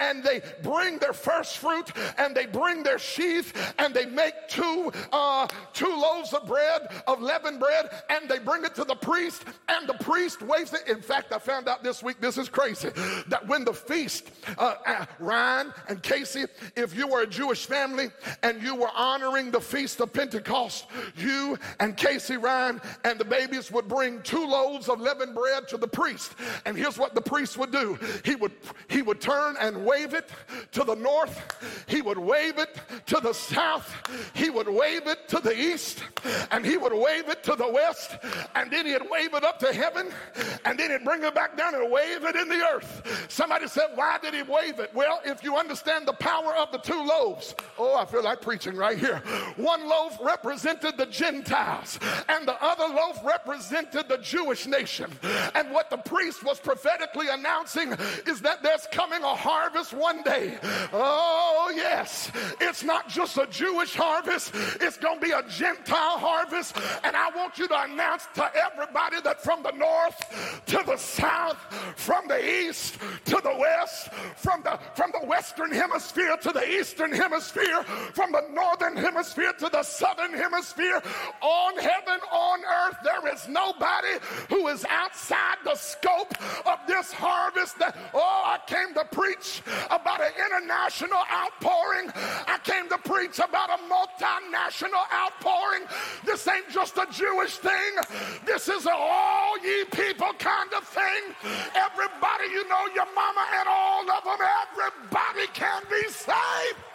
[0.00, 4.92] And they bring their first fruit and they bring their sheath and they make two,
[5.12, 9.44] uh, two loaves of bread, of leavened bread, and they bring it to the priest,
[9.68, 10.88] and the priest waves it.
[10.88, 12.90] In fact, I found out this week, this is crazy,
[13.28, 16.44] that when the feast, uh, Ryan and Casey,
[16.76, 18.10] if you were a Jewish family
[18.42, 23.70] and you were honoring the feast of Pentecost, you and Casey Ryan and the babies
[23.70, 26.34] would bring two loaves of leavened bread to the priest.
[26.64, 27.98] And here's what the priest would do.
[28.24, 28.52] He would
[28.88, 30.28] he would turn and wave it
[30.72, 31.84] to the north.
[31.86, 33.63] He would wave it to the south.
[34.34, 36.02] He would wave it to the east.
[36.50, 38.16] And he would wave it to the west.
[38.54, 40.08] And then he'd wave it up to heaven.
[40.64, 43.26] And then he'd bring it back down and wave it in the earth.
[43.28, 44.90] Somebody said, Why did he wave it?
[44.94, 48.76] Well, if you understand the power of the two loaves, oh, I feel like preaching
[48.76, 49.18] right here.
[49.56, 51.98] One loaf represented the Gentiles,
[52.28, 55.10] and the other loaf represented the Jewish nation.
[55.54, 57.92] And what the priest was prophetically announcing
[58.26, 60.58] is that there's coming a harvest one day.
[60.92, 62.30] Oh, yes.
[62.60, 66.76] It's not just a Jewish harvest, it's going to be a Gentile harvest.
[67.04, 71.58] And I want you to announce to everybody that from the north to the south,
[71.96, 77.12] from the east to the west, from the, from the western hemisphere to the eastern
[77.12, 81.00] hemisphere, from the northern hemisphere to the southern hemisphere,
[81.40, 86.34] on heaven, on earth, there is nobody who is outside the scope
[86.66, 87.78] of this harvest.
[87.78, 92.10] That, oh, I came to preach about an international outpouring.
[92.14, 95.84] I came to preach about a multinational outpouring.
[96.24, 97.92] This ain't just a Jewish thing.
[98.46, 101.22] This is an all ye people kind of thing.
[101.74, 106.93] Everybody, you know, your mama and all of them, everybody can be saved.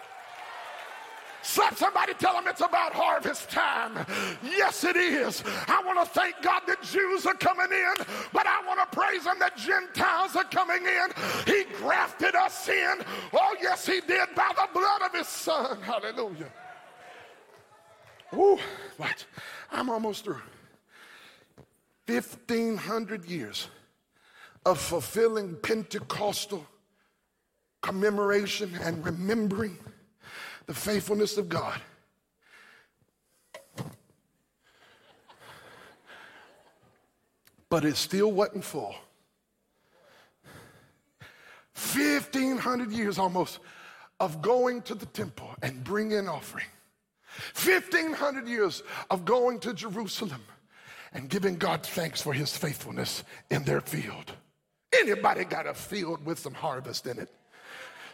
[1.42, 4.06] Slap somebody, tell them it's about harvest time.
[4.44, 5.44] Yes, it is.
[5.68, 9.26] I want to thank God that Jews are coming in, but I want to praise
[9.26, 11.08] Him that Gentiles are coming in.
[11.46, 12.96] He grafted us in.
[13.34, 15.82] Oh, yes, He did by the blood of His Son.
[15.82, 16.52] Hallelujah.
[18.36, 18.60] Ooh,
[18.98, 19.26] what?
[19.72, 20.42] I'm almost through.
[22.08, 23.68] 1,500 years
[24.66, 26.66] of fulfilling Pentecostal
[27.82, 29.78] commemoration and remembering
[30.70, 31.82] the faithfulness of God.
[37.70, 38.94] But it still wasn't full.
[41.74, 43.58] 1,500 years almost
[44.20, 46.68] of going to the temple and bringing offering.
[47.56, 50.44] 1,500 years of going to Jerusalem
[51.14, 54.34] and giving God thanks for his faithfulness in their field.
[54.94, 57.34] Anybody got a field with some harvest in it?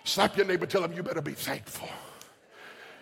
[0.05, 1.89] Slap your neighbor, tell him you better be thankful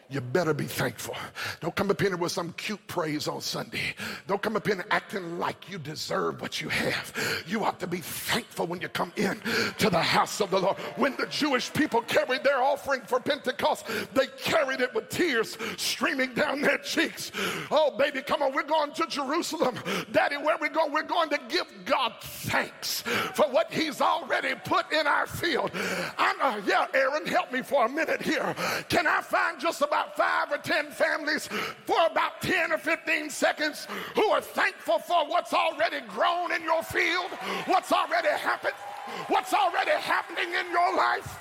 [0.10, 1.16] you better be thankful.
[1.60, 3.96] Don't come up here with some cute praise on Sunday.
[4.28, 7.44] Don't come up here acting like you deserve what you have.
[7.48, 9.40] You ought to be thankful when you come in
[9.78, 10.78] to the house of the Lord.
[10.98, 16.34] When the Jewish people carried their offering for Pentecost, they carried it with tears streaming
[16.34, 17.32] down their cheeks.
[17.72, 19.80] Oh, baby, come on, we're going to Jerusalem.
[20.12, 20.88] Daddy, where we go?
[20.88, 23.02] We're going to give God thanks
[23.34, 25.72] for what He's already put in our field.
[26.18, 28.56] I'm, uh, yeah, Aaron, help me for a minute here.
[28.90, 31.48] Can I find just about about five or 10 families
[31.86, 36.82] for about 10 or 15 seconds who are thankful for what's already grown in your
[36.82, 37.30] field,
[37.68, 38.74] what's already happened,
[39.28, 41.38] what's already happening in your life.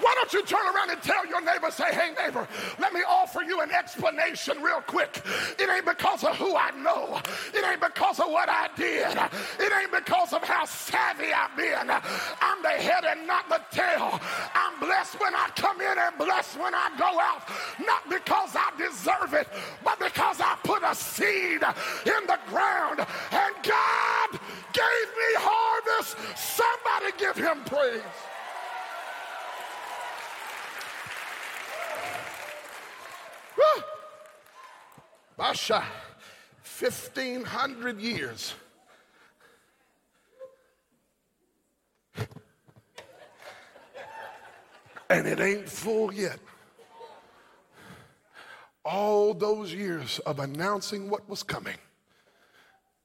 [0.00, 2.46] Why don't you turn around and tell your neighbor, say, hey, neighbor,
[2.78, 5.22] let me offer you an explanation real quick.
[5.58, 7.20] It ain't because of who I know,
[7.52, 9.16] it ain't because of what I did,
[9.58, 11.90] it ain't because of how savvy I've been.
[11.90, 14.20] I'm the head and not the tail.
[14.54, 17.48] I'm blessed when I come in and blessed when I go out,
[17.84, 19.48] not because I deserve it,
[19.82, 21.62] but because I put a seed
[22.06, 24.30] in the ground and God
[24.72, 26.16] gave me harvest.
[26.36, 28.02] Somebody give him praise.
[35.36, 35.84] Basha,
[36.78, 38.54] 1,500 years.
[45.10, 46.38] And it ain't full yet.
[48.84, 51.76] All those years of announcing what was coming,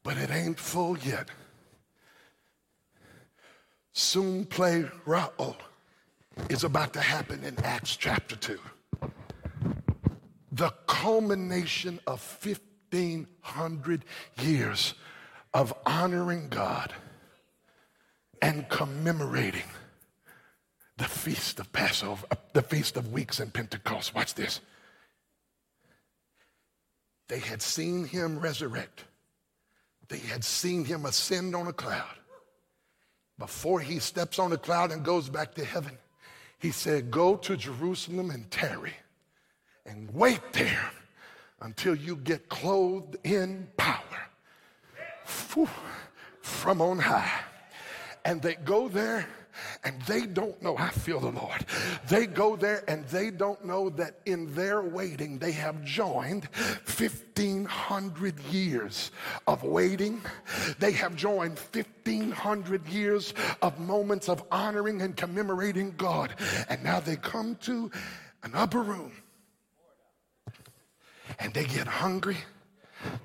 [0.04, 1.30] but it ain't full yet.
[3.94, 5.56] Soon play Ra'o
[6.50, 8.60] is about to happen in Acts chapter 2
[10.60, 14.06] the culmination of 1,500
[14.41, 14.93] years
[15.54, 16.93] of honoring God
[18.41, 19.69] and commemorating
[20.98, 24.13] the feast of Passover, uh, the feast of weeks and Pentecost.
[24.13, 24.60] Watch this.
[27.30, 29.06] They had seen him resurrect.
[30.10, 32.17] They had seen him ascend on a cloud.
[33.38, 35.98] Before he steps on a cloud and goes back to heaven,
[36.58, 38.91] He said, Go to Jerusalem and tarry
[39.89, 40.91] and wait there
[41.62, 43.99] until you get clothed in power
[46.41, 47.41] from on high.
[48.23, 49.28] And they go there
[49.84, 50.78] and they don't know.
[50.78, 51.65] I feel the Lord.
[52.08, 56.45] They go there and they don't know that in their waiting, they have joined
[56.86, 59.12] 1,500 years
[59.47, 60.21] of waiting.
[60.80, 66.36] They have joined 1,500 years of moments of honoring and commemorating God.
[66.69, 67.91] And now they come to
[68.43, 69.12] an upper room
[71.39, 72.38] and they get hungry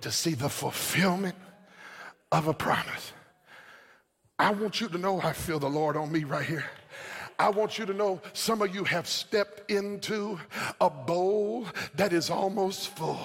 [0.00, 1.35] to see the fulfillment
[2.31, 3.12] of a promise.
[4.38, 6.64] I want you to know I feel the Lord on me right here.
[7.38, 10.38] I want you to know some of you have stepped into
[10.81, 11.66] a bowl
[11.97, 13.18] that is almost full.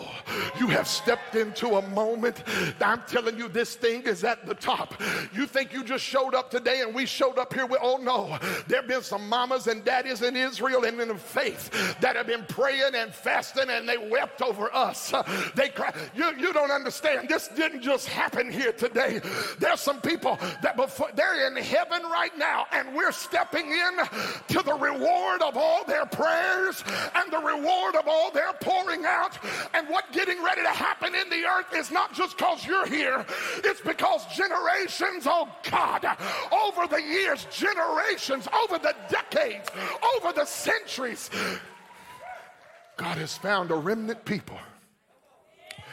[0.59, 2.43] You have stepped into a moment.
[2.81, 4.99] I'm telling you, this thing is at the top.
[5.33, 8.37] You think you just showed up today and we showed up here with, oh no,
[8.67, 11.69] there have been some mamas and daddies in Israel and in the faith
[12.01, 15.13] that have been praying and fasting and they wept over us.
[15.55, 15.93] They cry.
[16.15, 17.29] You, you don't understand.
[17.29, 19.21] This didn't just happen here today.
[19.59, 23.98] There's some people that before they're in heaven right now and we're stepping in
[24.47, 26.83] to the reward of all their prayers
[27.15, 29.37] and the reward of all their pouring out.
[29.73, 33.25] And what getting ready to happen in the earth is not just because you're here,
[33.63, 36.05] it's because generations, oh God,
[36.51, 39.69] over the years, generations, over the decades,
[40.15, 41.29] over the centuries,
[42.97, 44.59] God has found a remnant people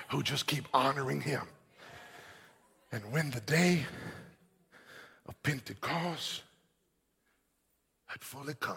[0.09, 1.43] who just keep honoring Him.
[2.93, 3.87] And when the day
[5.29, 6.43] of Pentecost
[8.21, 8.77] fully come.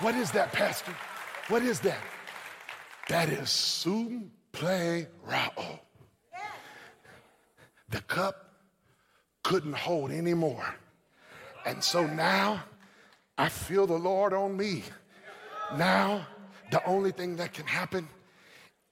[0.00, 0.94] What is that, Pastor?
[1.48, 2.00] What is that?
[3.08, 5.80] That is soon play rao.
[7.88, 8.50] The cup
[9.42, 10.74] couldn't hold anymore.
[11.64, 12.64] And so now
[13.36, 14.84] I feel the Lord on me.
[15.76, 16.26] Now,
[16.70, 18.08] the only thing that can happen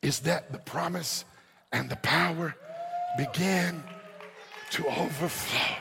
[0.02, 1.24] is that the promise
[1.72, 2.56] and the power
[3.16, 3.82] begin
[4.72, 5.76] to overflow.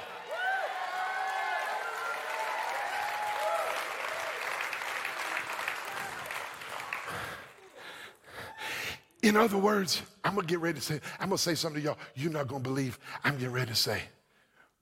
[9.24, 11.97] In other words, I'm gonna get ready to say, I'm gonna say something to y'all
[12.15, 12.97] you're not gonna believe.
[13.24, 14.02] I'm getting ready to say,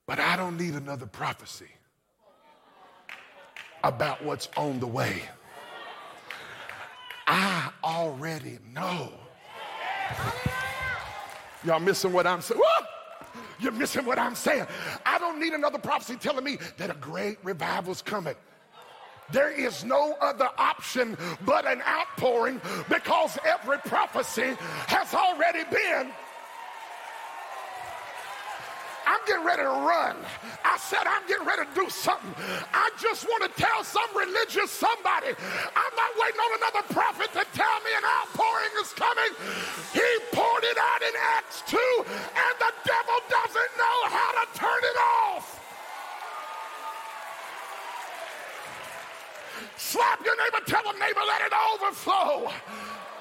[0.06, 1.68] but I don't need another prophecy
[3.84, 5.22] about what's on the way.
[7.26, 9.12] I already know.
[11.64, 12.60] Y'all missing what I'm saying?
[13.60, 14.66] You're missing what I'm saying.
[15.04, 18.34] I don't need another prophecy telling me that a great revival's coming.
[19.30, 24.56] There is no other option but an outpouring because every prophecy
[24.88, 26.10] has already been
[29.10, 30.14] I'm getting ready to run.
[30.62, 32.30] I said, I'm getting ready to do something.
[32.70, 37.42] I just want to tell some religious somebody, I'm not waiting on another prophet to
[37.50, 39.34] tell me an outpouring is coming.
[39.90, 44.82] He poured it out in Acts 2, and the devil doesn't know how to turn
[44.86, 45.58] it off.
[49.74, 52.46] Slap your neighbor, tell a neighbor, let it overflow.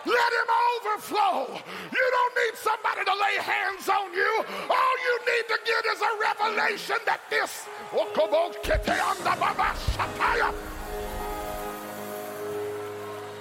[0.05, 1.62] Let him overflow.
[1.91, 4.45] You don't need somebody to lay hands on you.
[4.69, 7.65] All you need to get is a revelation that this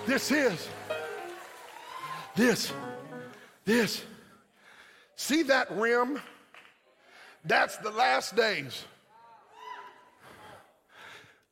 [0.07, 0.69] this is
[2.35, 2.73] this
[3.65, 4.03] this
[5.17, 6.19] see that rim
[7.45, 8.85] that's the last days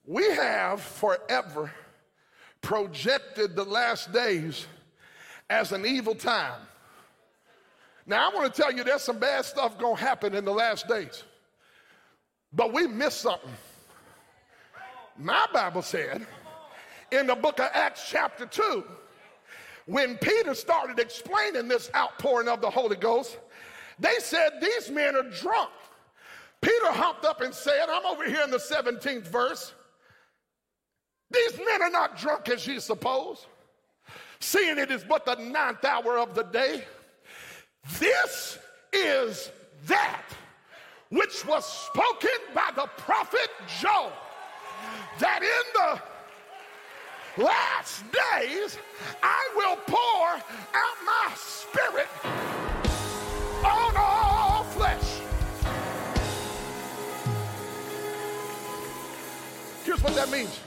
[0.07, 1.71] we have forever
[2.62, 4.66] projected the last days
[5.49, 6.61] as an evil time.
[8.07, 10.53] Now, I want to tell you there's some bad stuff going to happen in the
[10.53, 11.25] last days.
[12.53, 13.51] But we missed something.
[15.19, 16.25] My Bible said
[17.11, 18.85] in the book of Acts, chapter 2,
[19.87, 23.39] when Peter started explaining this outpouring of the Holy Ghost,
[23.99, 25.71] they said, These men are drunk.
[26.61, 29.73] Peter hopped up and said, I'm over here in the 17th verse.
[31.31, 33.47] These men are not drunk as you suppose
[34.40, 36.85] seeing it is but the ninth hour of the day.
[37.99, 38.59] This
[38.92, 39.51] is
[39.87, 40.22] that
[41.11, 43.49] which was spoken by the prophet
[43.81, 44.12] Joel,
[45.18, 46.01] that in
[47.37, 48.79] the last days
[49.22, 52.09] I will pour out my spirit
[53.64, 55.21] on all flesh.
[59.85, 60.58] Here's what that means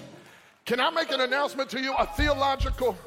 [0.65, 1.93] Can I make an announcement to you?
[1.95, 2.97] A theological,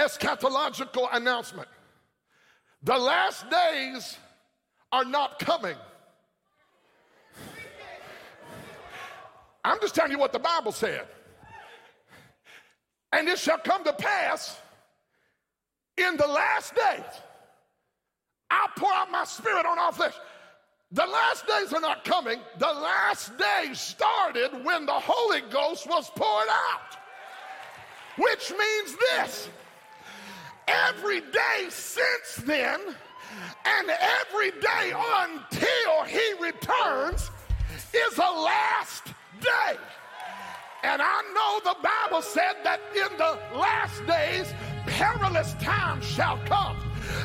[0.00, 1.68] eschatological announcement.
[2.82, 4.16] The last days
[4.90, 5.76] are not coming.
[9.62, 11.06] I'm just telling you what the Bible said.
[13.12, 14.58] And it shall come to pass
[15.96, 17.20] in the last days,
[18.50, 20.14] I'll pour out my spirit on all flesh.
[20.92, 22.40] The last days are not coming.
[22.58, 26.96] The last days started when the Holy Ghost was poured out.
[28.16, 29.48] Which means this
[30.88, 32.80] every day since then,
[33.64, 37.30] and every day until he returns,
[37.92, 39.04] is a last
[39.40, 39.76] day.
[40.82, 44.52] And I know the Bible said that in the last days,
[44.86, 46.76] perilous times shall come.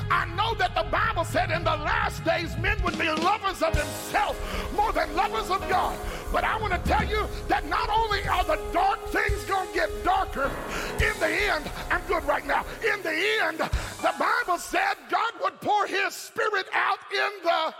[0.09, 3.73] I know that the Bible said in the last days men would be lovers of
[3.75, 4.39] themselves
[4.75, 5.97] more than lovers of God.
[6.35, 9.73] But I want to tell you that not only are the dark things going to
[9.73, 10.51] get darker,
[10.95, 12.65] in the end, I'm good right now.
[12.83, 17.73] In the end, the Bible said God would pour his spirit out in the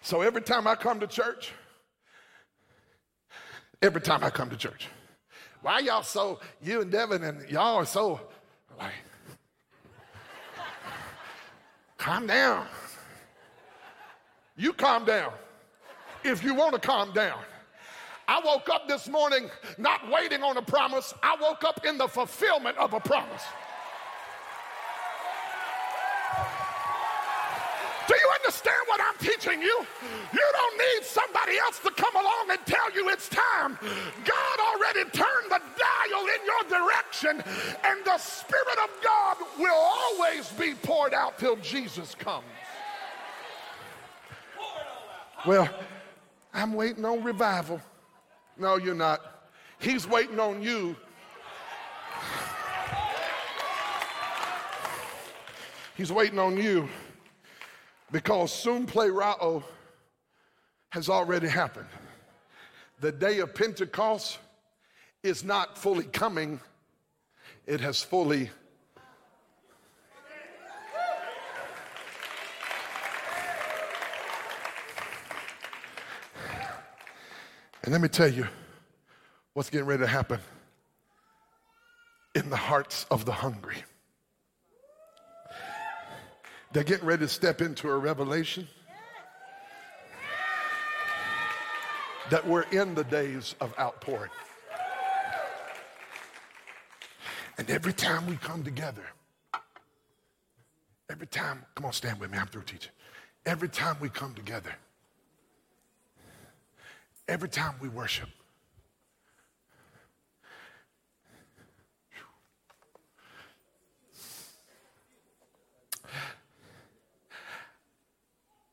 [0.00, 1.52] So every time I come to church,
[3.82, 4.88] every time I come to church,
[5.60, 8.22] why y'all so, you and Devin and y'all are so
[8.78, 8.94] like,
[11.98, 12.66] calm down.
[14.56, 15.32] You calm down
[16.24, 17.40] if you want to calm down.
[18.28, 22.06] I woke up this morning not waiting on a promise, I woke up in the
[22.06, 23.42] fulfillment of a promise.
[28.08, 29.86] Do you understand what I'm teaching you?
[30.32, 33.78] You don't need somebody else to come along and tell you it's time.
[34.24, 37.42] God already turned the dial in your direction,
[37.84, 42.44] and the Spirit of God will always be poured out till Jesus comes.
[45.44, 45.68] Well,
[46.54, 47.80] I'm waiting on revival.
[48.56, 49.48] No, you're not.
[49.80, 50.94] He's waiting on you.
[55.96, 56.88] He's waiting on you
[58.12, 59.64] because sumplerao
[60.90, 61.88] has already happened.
[63.00, 64.38] The day of Pentecost
[65.24, 66.60] is not fully coming,
[67.66, 68.50] it has fully
[77.84, 78.46] And let me tell you
[79.54, 80.38] what's getting ready to happen
[82.34, 83.82] in the hearts of the hungry.
[86.72, 88.66] They're getting ready to step into a revelation
[92.30, 94.30] that we're in the days of outpouring.
[97.58, 99.04] And every time we come together,
[101.10, 102.92] every time, come on, stand with me, I'm through teaching.
[103.44, 104.72] Every time we come together,
[107.28, 108.28] every time we worship,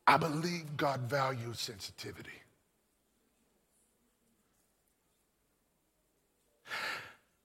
[0.10, 2.32] I believe God values sensitivity.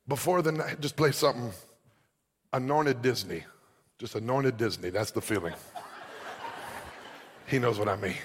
[0.08, 1.50] Before the night, just play something
[2.54, 3.44] anointed Disney.
[3.98, 4.88] Just anointed Disney.
[4.90, 5.52] That's the feeling.
[7.46, 8.16] he knows what I mean.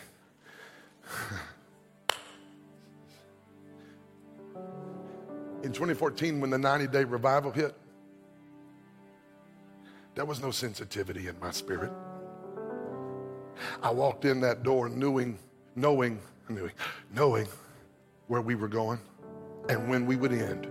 [5.62, 7.76] In 2014, when the 90 day revival hit,
[10.16, 11.92] there was no sensitivity in my spirit.
[13.84, 15.38] I walked in that door knowing,
[15.76, 16.72] knowing, knowing,
[17.14, 17.48] knowing
[18.28, 19.00] where we were going
[19.68, 20.68] and when we would end.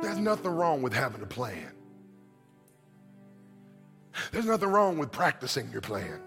[0.00, 1.72] There's nothing wrong with having a plan.
[4.30, 6.20] There's nothing wrong with practicing your plan.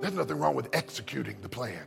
[0.00, 1.86] There's nothing wrong with executing the plan.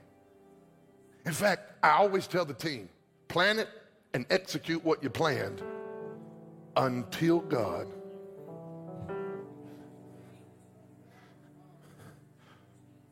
[1.26, 2.90] In fact, I always tell the team
[3.28, 3.70] plan it
[4.14, 5.62] and execute what you planned
[6.76, 7.88] until God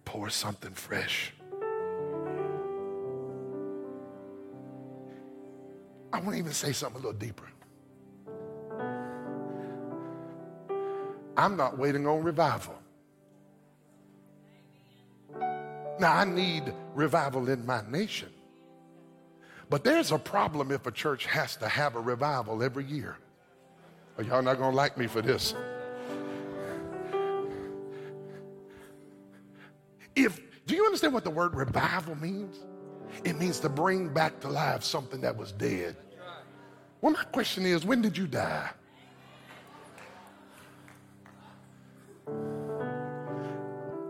[0.05, 1.33] pour something fresh.
[6.11, 7.47] I want to even say something a little deeper.
[11.37, 12.75] I'm not waiting on revival.
[15.99, 18.29] Now, I need revival in my nation.
[19.69, 23.17] But there's a problem if a church has to have a revival every year.
[24.17, 25.53] Are y'all not going to like me for this?
[30.15, 32.57] If do you understand what the word revival means?
[33.23, 35.95] It means to bring back to life something that was dead.
[37.01, 38.69] Well, my question is, when did you die?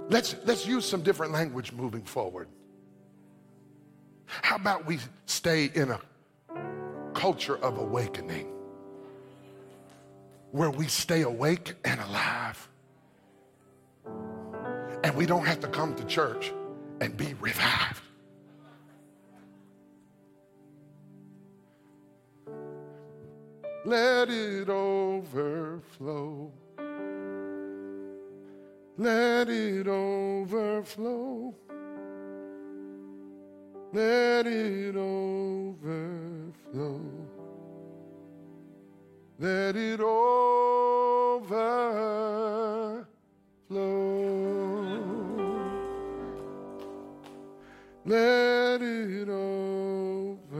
[0.09, 2.47] Let's, let's use some different language moving forward.
[4.41, 5.99] How about we stay in a
[7.13, 8.47] culture of awakening
[10.51, 12.69] where we stay awake and alive
[15.03, 16.53] and we don't have to come to church
[17.01, 18.01] and be revived.
[23.85, 26.51] Let it overflow.
[28.97, 31.55] Let it overflow.
[33.91, 35.81] Let it overflow.
[39.39, 40.59] Let it overflow.
[48.05, 50.59] Let it overflow.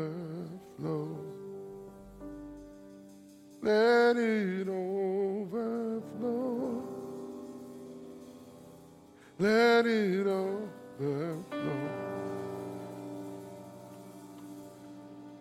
[3.62, 6.04] Let it overflow.
[9.38, 11.79] Let it overflow.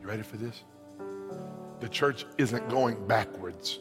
[0.09, 0.64] Ready for this?
[1.80, 3.78] The church isn't going backwards.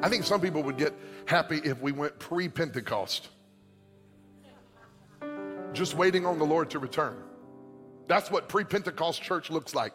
[0.00, 0.94] I think some people would get
[1.26, 3.30] happy if we went pre Pentecost,
[5.72, 7.16] just waiting on the Lord to return.
[8.06, 9.92] That's what pre Pentecost church looks like.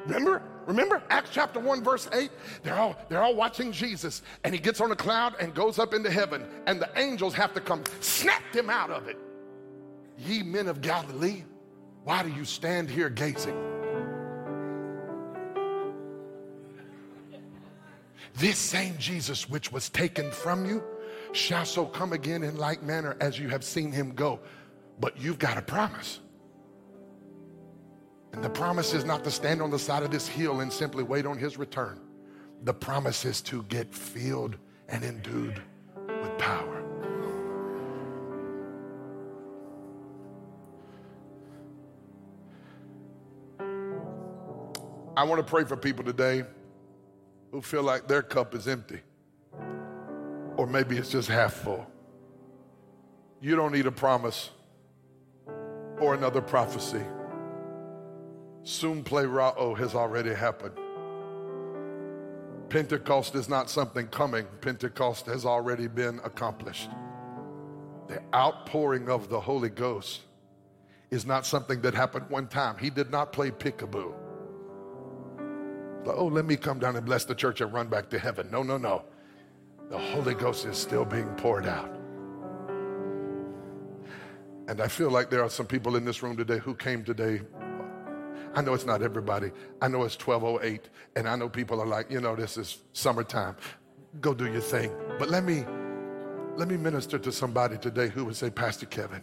[0.00, 0.42] Remember?
[0.66, 2.30] Remember Acts chapter 1, verse 8?
[2.62, 5.94] They're all, they're all watching Jesus, and he gets on a cloud and goes up
[5.94, 9.18] into heaven, and the angels have to come snap him out of it.
[10.18, 11.44] Ye men of Galilee,
[12.04, 13.56] why do you stand here gazing?
[18.36, 20.82] This same Jesus which was taken from you
[21.32, 24.40] shall so come again in like manner as you have seen him go.
[25.00, 26.20] But you've got a promise.
[28.32, 31.04] And the promise is not to stand on the side of this hill and simply
[31.04, 32.00] wait on his return.
[32.64, 34.56] The promise is to get filled
[34.88, 35.62] and endued
[36.08, 36.73] with power.
[45.16, 46.42] I want to pray for people today
[47.52, 48.98] who feel like their cup is empty,
[50.56, 51.86] or maybe it's just half full.
[53.40, 54.50] You don't need a promise
[56.00, 57.02] or another prophecy.
[58.64, 60.76] Sumplerao oh, has already happened.
[62.68, 66.90] Pentecost is not something coming, Pentecost has already been accomplished.
[68.08, 70.22] The outpouring of the Holy Ghost
[71.12, 72.76] is not something that happened one time.
[72.78, 74.12] He did not play peekaboo
[76.06, 78.50] oh, let me come down and bless the church and run back to heaven.
[78.50, 79.04] No, no, no.
[79.90, 81.94] The Holy Ghost is still being poured out.
[84.66, 87.42] And I feel like there are some people in this room today who came today.
[88.54, 89.50] I know it's not everybody.
[89.82, 93.56] I know it's 1208 and I know people are like, you know, this is summertime.
[94.20, 94.92] Go do your thing.
[95.18, 95.64] But let me
[96.56, 99.22] let me minister to somebody today who would say, "Pastor Kevin,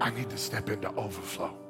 [0.00, 1.61] I need to step into overflow."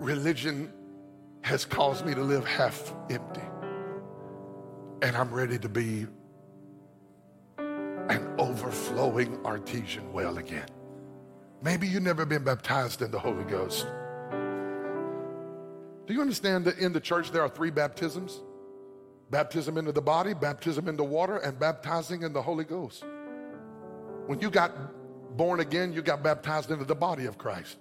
[0.00, 0.72] Religion
[1.42, 3.42] has caused me to live half empty.
[5.02, 6.06] And I'm ready to be
[7.58, 10.66] an overflowing artesian well again.
[11.62, 13.86] Maybe you've never been baptized in the Holy Ghost.
[16.06, 18.40] Do you understand that in the church there are three baptisms?
[19.30, 23.04] Baptism into the body, baptism into water, and baptizing in the Holy Ghost.
[24.26, 24.72] When you got
[25.36, 27.78] born again, you got baptized into the body of Christ.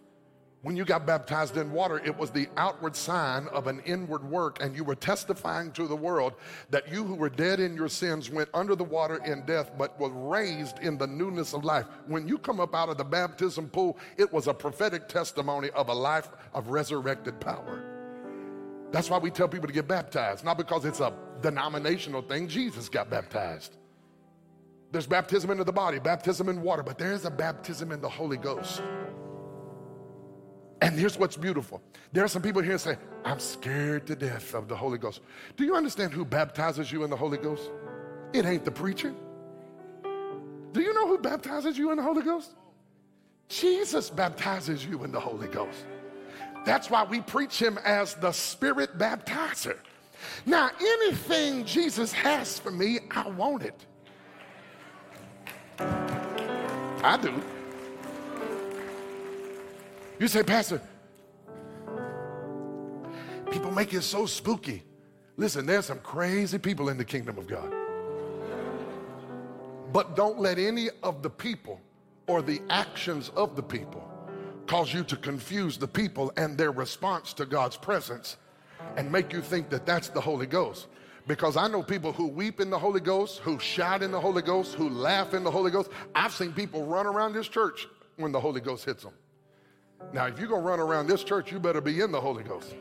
[0.63, 4.63] When you got baptized in water, it was the outward sign of an inward work,
[4.63, 6.35] and you were testifying to the world
[6.69, 9.99] that you who were dead in your sins went under the water in death, but
[9.99, 11.85] were raised in the newness of life.
[12.07, 15.89] When you come up out of the baptism pool, it was a prophetic testimony of
[15.89, 17.83] a life of resurrected power.
[18.93, 21.11] That's why we tell people to get baptized, not because it's a
[21.41, 22.47] denominational thing.
[22.47, 23.75] Jesus got baptized.
[24.93, 28.37] There's baptism into the body, baptism in water, but there's a baptism in the Holy
[28.37, 28.81] Ghost.
[30.83, 31.81] And here's what's beautiful.
[32.11, 35.21] There are some people here say, I'm scared to death of the Holy Ghost.
[35.55, 37.71] Do you understand who baptizes you in the Holy Ghost?
[38.33, 39.13] It ain't the preacher.
[40.03, 42.55] Do you know who baptizes you in the Holy Ghost?
[43.47, 45.85] Jesus baptizes you in the Holy Ghost.
[46.65, 49.77] That's why we preach him as the Spirit baptizer.
[50.45, 53.85] Now, anything Jesus has for me, I want it.
[55.79, 57.41] I do.
[60.19, 60.81] You say, Pastor,
[63.51, 64.83] people make it so spooky.
[65.37, 67.73] Listen, there's some crazy people in the kingdom of God.
[69.91, 71.79] But don't let any of the people
[72.27, 74.07] or the actions of the people
[74.67, 78.37] cause you to confuse the people and their response to God's presence
[78.95, 80.87] and make you think that that's the Holy Ghost.
[81.27, 84.41] Because I know people who weep in the Holy Ghost, who shout in the Holy
[84.41, 85.89] Ghost, who laugh in the Holy Ghost.
[86.13, 87.87] I've seen people run around this church
[88.17, 89.13] when the Holy Ghost hits them.
[90.11, 92.43] Now, if you're going to run around this church, you better be in the Holy
[92.43, 92.75] Ghost.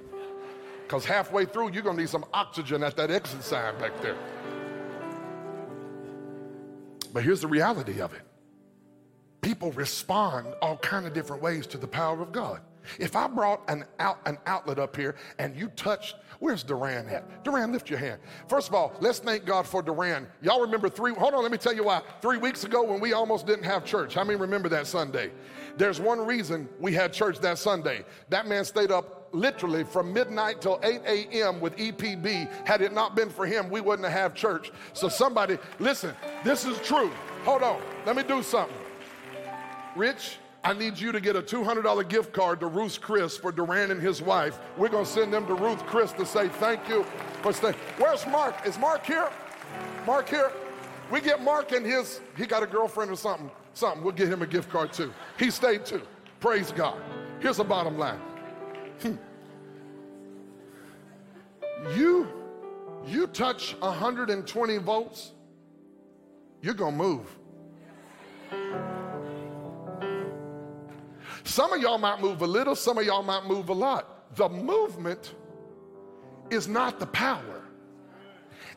[0.83, 4.17] Because halfway through, you're going to need some oxygen at that exit sign back there.
[7.13, 8.23] But here's the reality of it
[9.43, 12.61] people respond all kind of different ways to the power of God.
[12.99, 17.45] If I brought an, out, an outlet up here and you touched, where's Duran at?
[17.45, 18.21] Duran, lift your hand.
[18.49, 20.27] First of all, let's thank God for Duran.
[20.43, 22.03] Y'all remember three, hold on, let me tell you why.
[22.21, 25.31] Three weeks ago when we almost didn't have church, how many remember that Sunday?
[25.77, 28.05] There's one reason we had church that Sunday.
[28.29, 31.61] That man stayed up literally from midnight till 8 a.m.
[31.61, 32.67] with EPB.
[32.67, 34.71] Had it not been for him, we wouldn't have church.
[34.93, 36.15] So somebody, listen,
[36.45, 37.11] this is true.
[37.45, 38.77] Hold on, let me do something.
[39.97, 43.91] Rich, I need you to get a $200 gift card to Ruth Chris for Duran
[43.91, 44.61] and his wife.
[44.77, 47.05] We're going to send them to Ruth Chris to say thank you
[47.43, 47.75] for staying.
[47.99, 48.65] Where's Mark?
[48.65, 49.29] Is Mark here?
[50.07, 50.53] Mark here?
[51.11, 53.51] We get Mark and his, he got a girlfriend or something.
[53.75, 54.05] Something.
[54.05, 55.13] We'll get him a gift card too.
[55.39, 56.03] He stayed too.
[56.39, 57.01] Praise God.
[57.41, 58.21] Here's the bottom line.
[59.01, 59.17] Hmm.
[61.97, 62.29] You,
[63.05, 65.33] you touch 120 volts,
[66.61, 67.37] you're going to move.
[71.45, 74.35] Some of y'all might move a little, some of y'all might move a lot.
[74.37, 75.35] The movement
[76.51, 77.63] is not the power,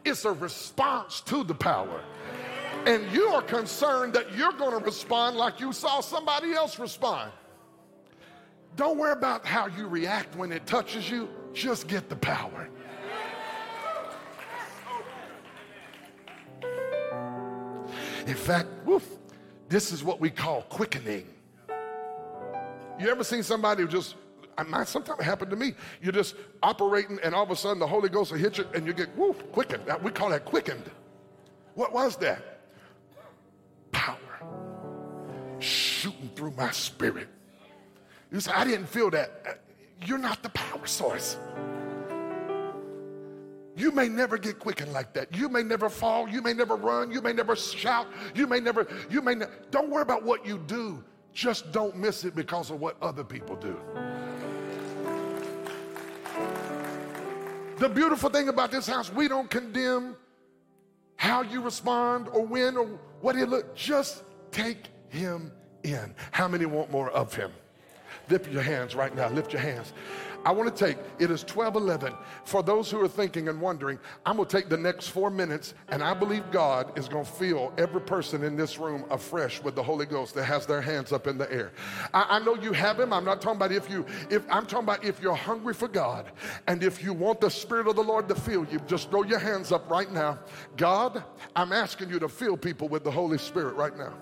[0.03, 2.01] it's a response to the power.
[2.85, 7.31] And you are concerned that you're going to respond like you saw somebody else respond.
[8.75, 12.69] Don't worry about how you react when it touches you, just get the power.
[18.27, 19.07] In fact, woof,
[19.69, 21.27] this is what we call quickening.
[22.99, 24.15] You ever seen somebody who just,
[24.67, 25.73] might sometimes it happened to me.
[26.01, 28.85] You're just operating, and all of a sudden the Holy Ghost will hit you, and
[28.87, 29.83] you get woof, quickened.
[30.01, 30.89] We call that quickened.
[31.73, 32.61] What was that?
[33.91, 34.17] Power
[35.59, 37.27] shooting through my spirit.
[38.31, 39.31] You say, I didn't feel that.
[39.47, 39.51] Uh,
[40.05, 41.37] you're not the power source.
[43.77, 45.35] You may never get quickened like that.
[45.35, 46.29] You may never fall.
[46.29, 47.11] You may never run.
[47.11, 48.07] You may never shout.
[48.33, 51.03] You may never, you may, ne- don't worry about what you do.
[51.35, 53.77] Just don't miss it because of what other people do.
[57.77, 60.15] The beautiful thing about this house, we don't condemn
[61.17, 62.85] how you respond or when or
[63.19, 63.75] what it look.
[63.75, 65.51] Just take him
[65.83, 66.15] in.
[66.31, 67.51] How many want more of him?
[68.29, 69.29] Lift your hands right now.
[69.29, 69.93] Lift your hands.
[70.45, 72.13] I want to take, it is 1211.
[72.43, 73.97] For those who are thinking and wondering,
[74.27, 77.31] I'm going to take the next four minutes and I believe God is going to
[77.31, 81.11] fill every person in this room afresh with the Holy Ghost that has their hands
[81.11, 81.71] up in the air.
[82.13, 83.11] I, I know you have Him.
[83.11, 86.31] I'm not talking about if you, if I'm talking about if you're hungry for God
[86.67, 89.39] and if you want the Spirit of the Lord to fill you, just throw your
[89.39, 90.37] hands up right now.
[90.77, 91.23] God,
[91.55, 94.13] I'm asking you to fill people with the Holy Spirit right now.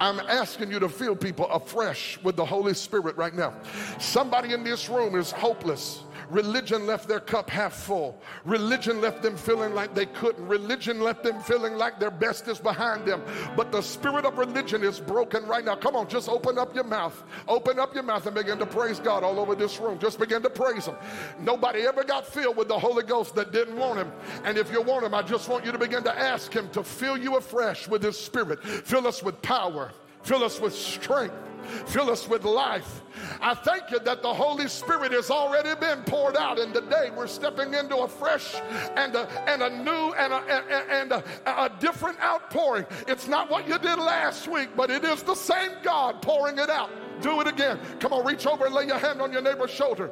[0.00, 3.52] I'm asking you to fill people afresh with the Holy Spirit right now.
[3.98, 6.02] Somebody in this room is hopeless.
[6.30, 8.20] Religion left their cup half full.
[8.44, 10.46] Religion left them feeling like they couldn't.
[10.46, 13.22] Religion left them feeling like their best is behind them.
[13.56, 15.74] But the spirit of religion is broken right now.
[15.74, 17.22] Come on, just open up your mouth.
[17.48, 19.98] Open up your mouth and begin to praise God all over this room.
[19.98, 20.96] Just begin to praise Him.
[21.40, 24.12] Nobody ever got filled with the Holy Ghost that didn't want Him.
[24.44, 26.82] And if you want Him, I just want you to begin to ask Him to
[26.82, 28.62] fill you afresh with His Spirit.
[28.62, 29.92] Fill us with power.
[30.22, 31.34] Fill us with strength.
[31.86, 33.02] Fill us with life.
[33.40, 37.26] I thank you that the Holy Spirit has already been poured out, and today we're
[37.26, 38.56] stepping into a fresh
[38.96, 42.86] and a, and a new and, a, and a, a different outpouring.
[43.06, 46.70] It's not what you did last week, but it is the same God pouring it
[46.70, 46.90] out
[47.22, 47.78] do it again.
[47.98, 50.10] Come on, reach over and lay your hand on your neighbor's shoulder.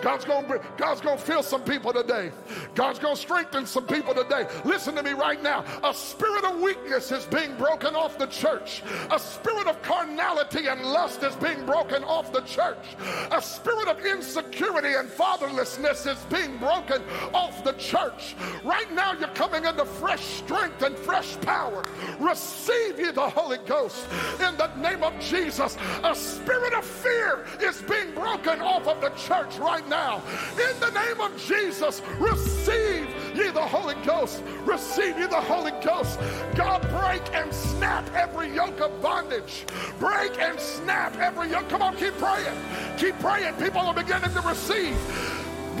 [0.00, 2.32] God's to God's to fill some people today.
[2.74, 4.46] God's to strengthen some people today.
[4.64, 5.64] Listen to me right now.
[5.84, 8.82] A spirit of weakness is being broken off the church.
[9.10, 12.96] A spirit of carnality and lust is being broken off the church.
[13.30, 17.02] A spirit of insecurity and fatherlessness is being broken
[17.32, 18.34] off the church.
[18.64, 21.84] Right now, you're coming into fresh strength and fresh power.
[22.18, 24.06] Receive ye the Holy Ghost
[24.40, 25.76] in the name of Jesus.
[26.04, 30.20] A spirit spirit of fear is being broken off of the church right now.
[30.52, 34.42] In the name of Jesus, receive ye the Holy Ghost.
[34.64, 36.18] Receive ye the Holy Ghost.
[36.56, 39.64] God, break and snap every yoke of bondage.
[40.00, 41.68] Break and snap every yoke.
[41.68, 42.58] Come on, keep praying.
[42.98, 43.54] Keep praying.
[43.54, 44.96] People are beginning to receive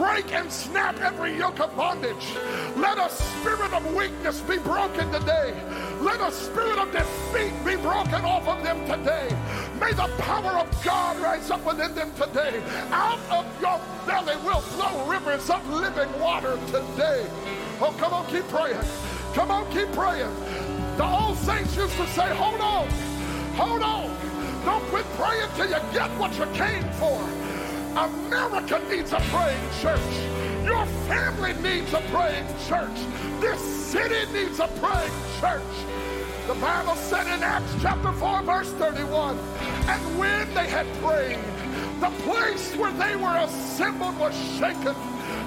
[0.00, 2.34] break and snap every yoke of bondage.
[2.74, 5.52] Let a spirit of weakness be broken today.
[6.00, 9.28] Let a spirit of defeat be broken off of them today.
[9.78, 12.62] May the power of God rise up within them today.
[12.90, 17.26] Out of your belly will flow rivers of living water today.
[17.82, 18.80] Oh, come on, keep praying.
[19.34, 20.34] Come on, keep praying.
[20.96, 22.88] The old saints used to say, hold on,
[23.54, 24.16] hold on.
[24.64, 27.39] Don't quit praying till you get what you came for.
[27.96, 30.00] America needs a praying church.
[30.64, 32.98] Your family needs a praying church.
[33.40, 35.62] This city needs a praying church.
[36.46, 41.38] The Bible said in Acts chapter 4, verse 31, and when they had prayed,
[42.00, 44.94] the place where they were assembled was shaken,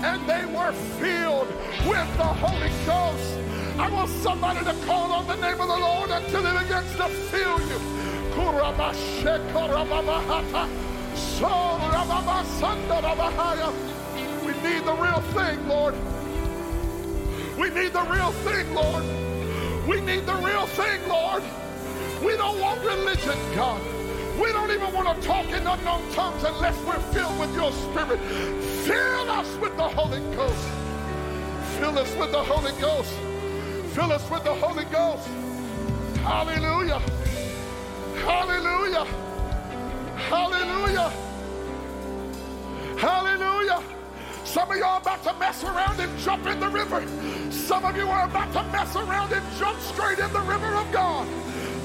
[0.03, 1.47] and they were filled
[1.87, 3.39] with the Holy Ghost.
[3.79, 7.07] I want somebody to call on the name of the Lord until it begins to
[7.07, 7.93] fill you.
[11.15, 11.47] So,
[14.45, 15.95] we need the real thing, Lord.
[17.57, 19.03] We need the real thing, Lord.
[19.87, 21.43] We need the real thing, Lord.
[22.23, 23.81] We don't want religion, God.
[24.39, 28.19] We don't even want to talk in unknown tongues unless we're filled with your spirit.
[28.85, 30.67] Fill us with the Holy Ghost.
[31.77, 33.11] Fill us with the Holy Ghost.
[33.93, 35.27] Fill us with the Holy Ghost.
[36.23, 36.99] Hallelujah.
[38.25, 39.22] Hallelujah.
[40.29, 41.11] Hallelujah.
[42.97, 43.83] Hallelujah.
[44.43, 47.05] Some of are about to mess around and jump in the river.
[47.51, 50.91] Some of you are about to mess around and jump straight in the river of
[50.91, 51.27] God.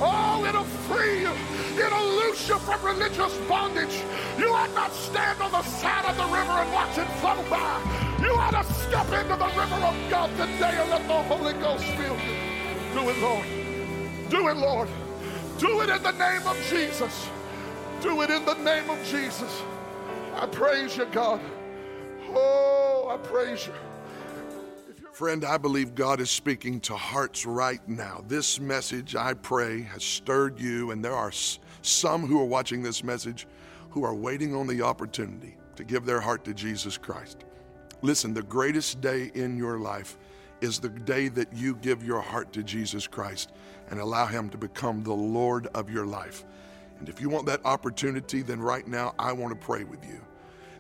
[0.01, 1.33] Oh, it'll free you.
[1.83, 4.03] It'll loose you from religious bondage.
[4.39, 7.81] You ought not stand on the side of the river and watch it flow by.
[8.21, 11.85] You ought to step into the river of God today and let the Holy Ghost
[11.85, 12.37] fill you.
[12.95, 13.47] Do it, Lord.
[14.31, 14.89] Do it, Lord.
[15.59, 17.29] Do it in the name of Jesus.
[18.01, 19.63] Do it in the name of Jesus.
[20.37, 21.41] I praise you, God.
[22.31, 23.73] Oh, I praise you.
[25.13, 28.23] Friend, I believe God is speaking to hearts right now.
[28.29, 31.33] This message, I pray, has stirred you, and there are
[31.83, 33.49] some who are watching this message
[33.91, 37.39] who are waiting on the opportunity to give their heart to Jesus Christ.
[38.01, 40.19] Listen, the greatest day in your life
[40.61, 43.51] is the day that you give your heart to Jesus Christ
[43.91, 46.45] and allow Him to become the Lord of your life.
[46.99, 50.21] And if you want that opportunity, then right now I want to pray with you.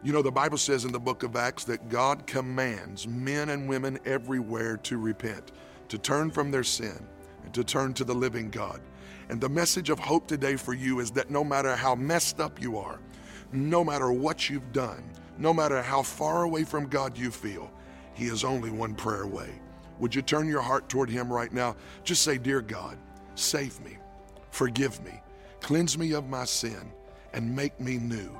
[0.02, 3.68] You know, the Bible says in the book of Acts that God commands men and
[3.68, 5.52] women everywhere to repent,
[5.88, 7.04] to turn from their sin,
[7.44, 8.80] and to turn to the living God.
[9.28, 12.60] And the message of hope today for you is that no matter how messed up
[12.62, 13.00] you are,
[13.52, 15.02] no matter what you've done,
[15.36, 17.70] no matter how far away from God you feel,
[18.14, 19.50] He is only one prayer away.
[19.98, 21.76] Would you turn your heart toward Him right now?
[22.04, 22.98] Just say, Dear God,
[23.34, 23.98] save me,
[24.50, 25.20] forgive me,
[25.60, 26.92] cleanse me of my sin,
[27.32, 28.38] and make me new.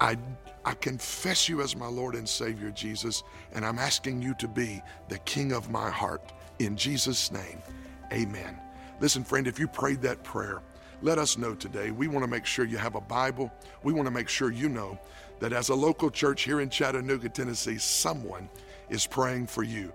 [0.00, 0.16] I,
[0.64, 4.82] I confess you as my Lord and Savior, Jesus, and I'm asking you to be
[5.08, 6.32] the King of my heart.
[6.58, 7.62] In Jesus' name,
[8.12, 8.58] amen.
[9.00, 10.62] Listen, friend, if you prayed that prayer,
[11.02, 11.90] let us know today.
[11.90, 13.50] We want to make sure you have a Bible.
[13.82, 14.98] We want to make sure you know
[15.40, 18.48] that as a local church here in Chattanooga, Tennessee, someone
[18.90, 19.92] is praying for you.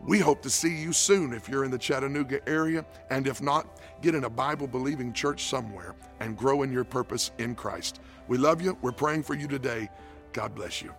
[0.00, 3.66] We hope to see you soon if you're in the Chattanooga area, and if not,
[4.04, 8.00] get in a Bible believing church somewhere and grow in your purpose in Christ.
[8.28, 8.76] We love you.
[8.82, 9.88] We're praying for you today.
[10.34, 10.92] God bless you.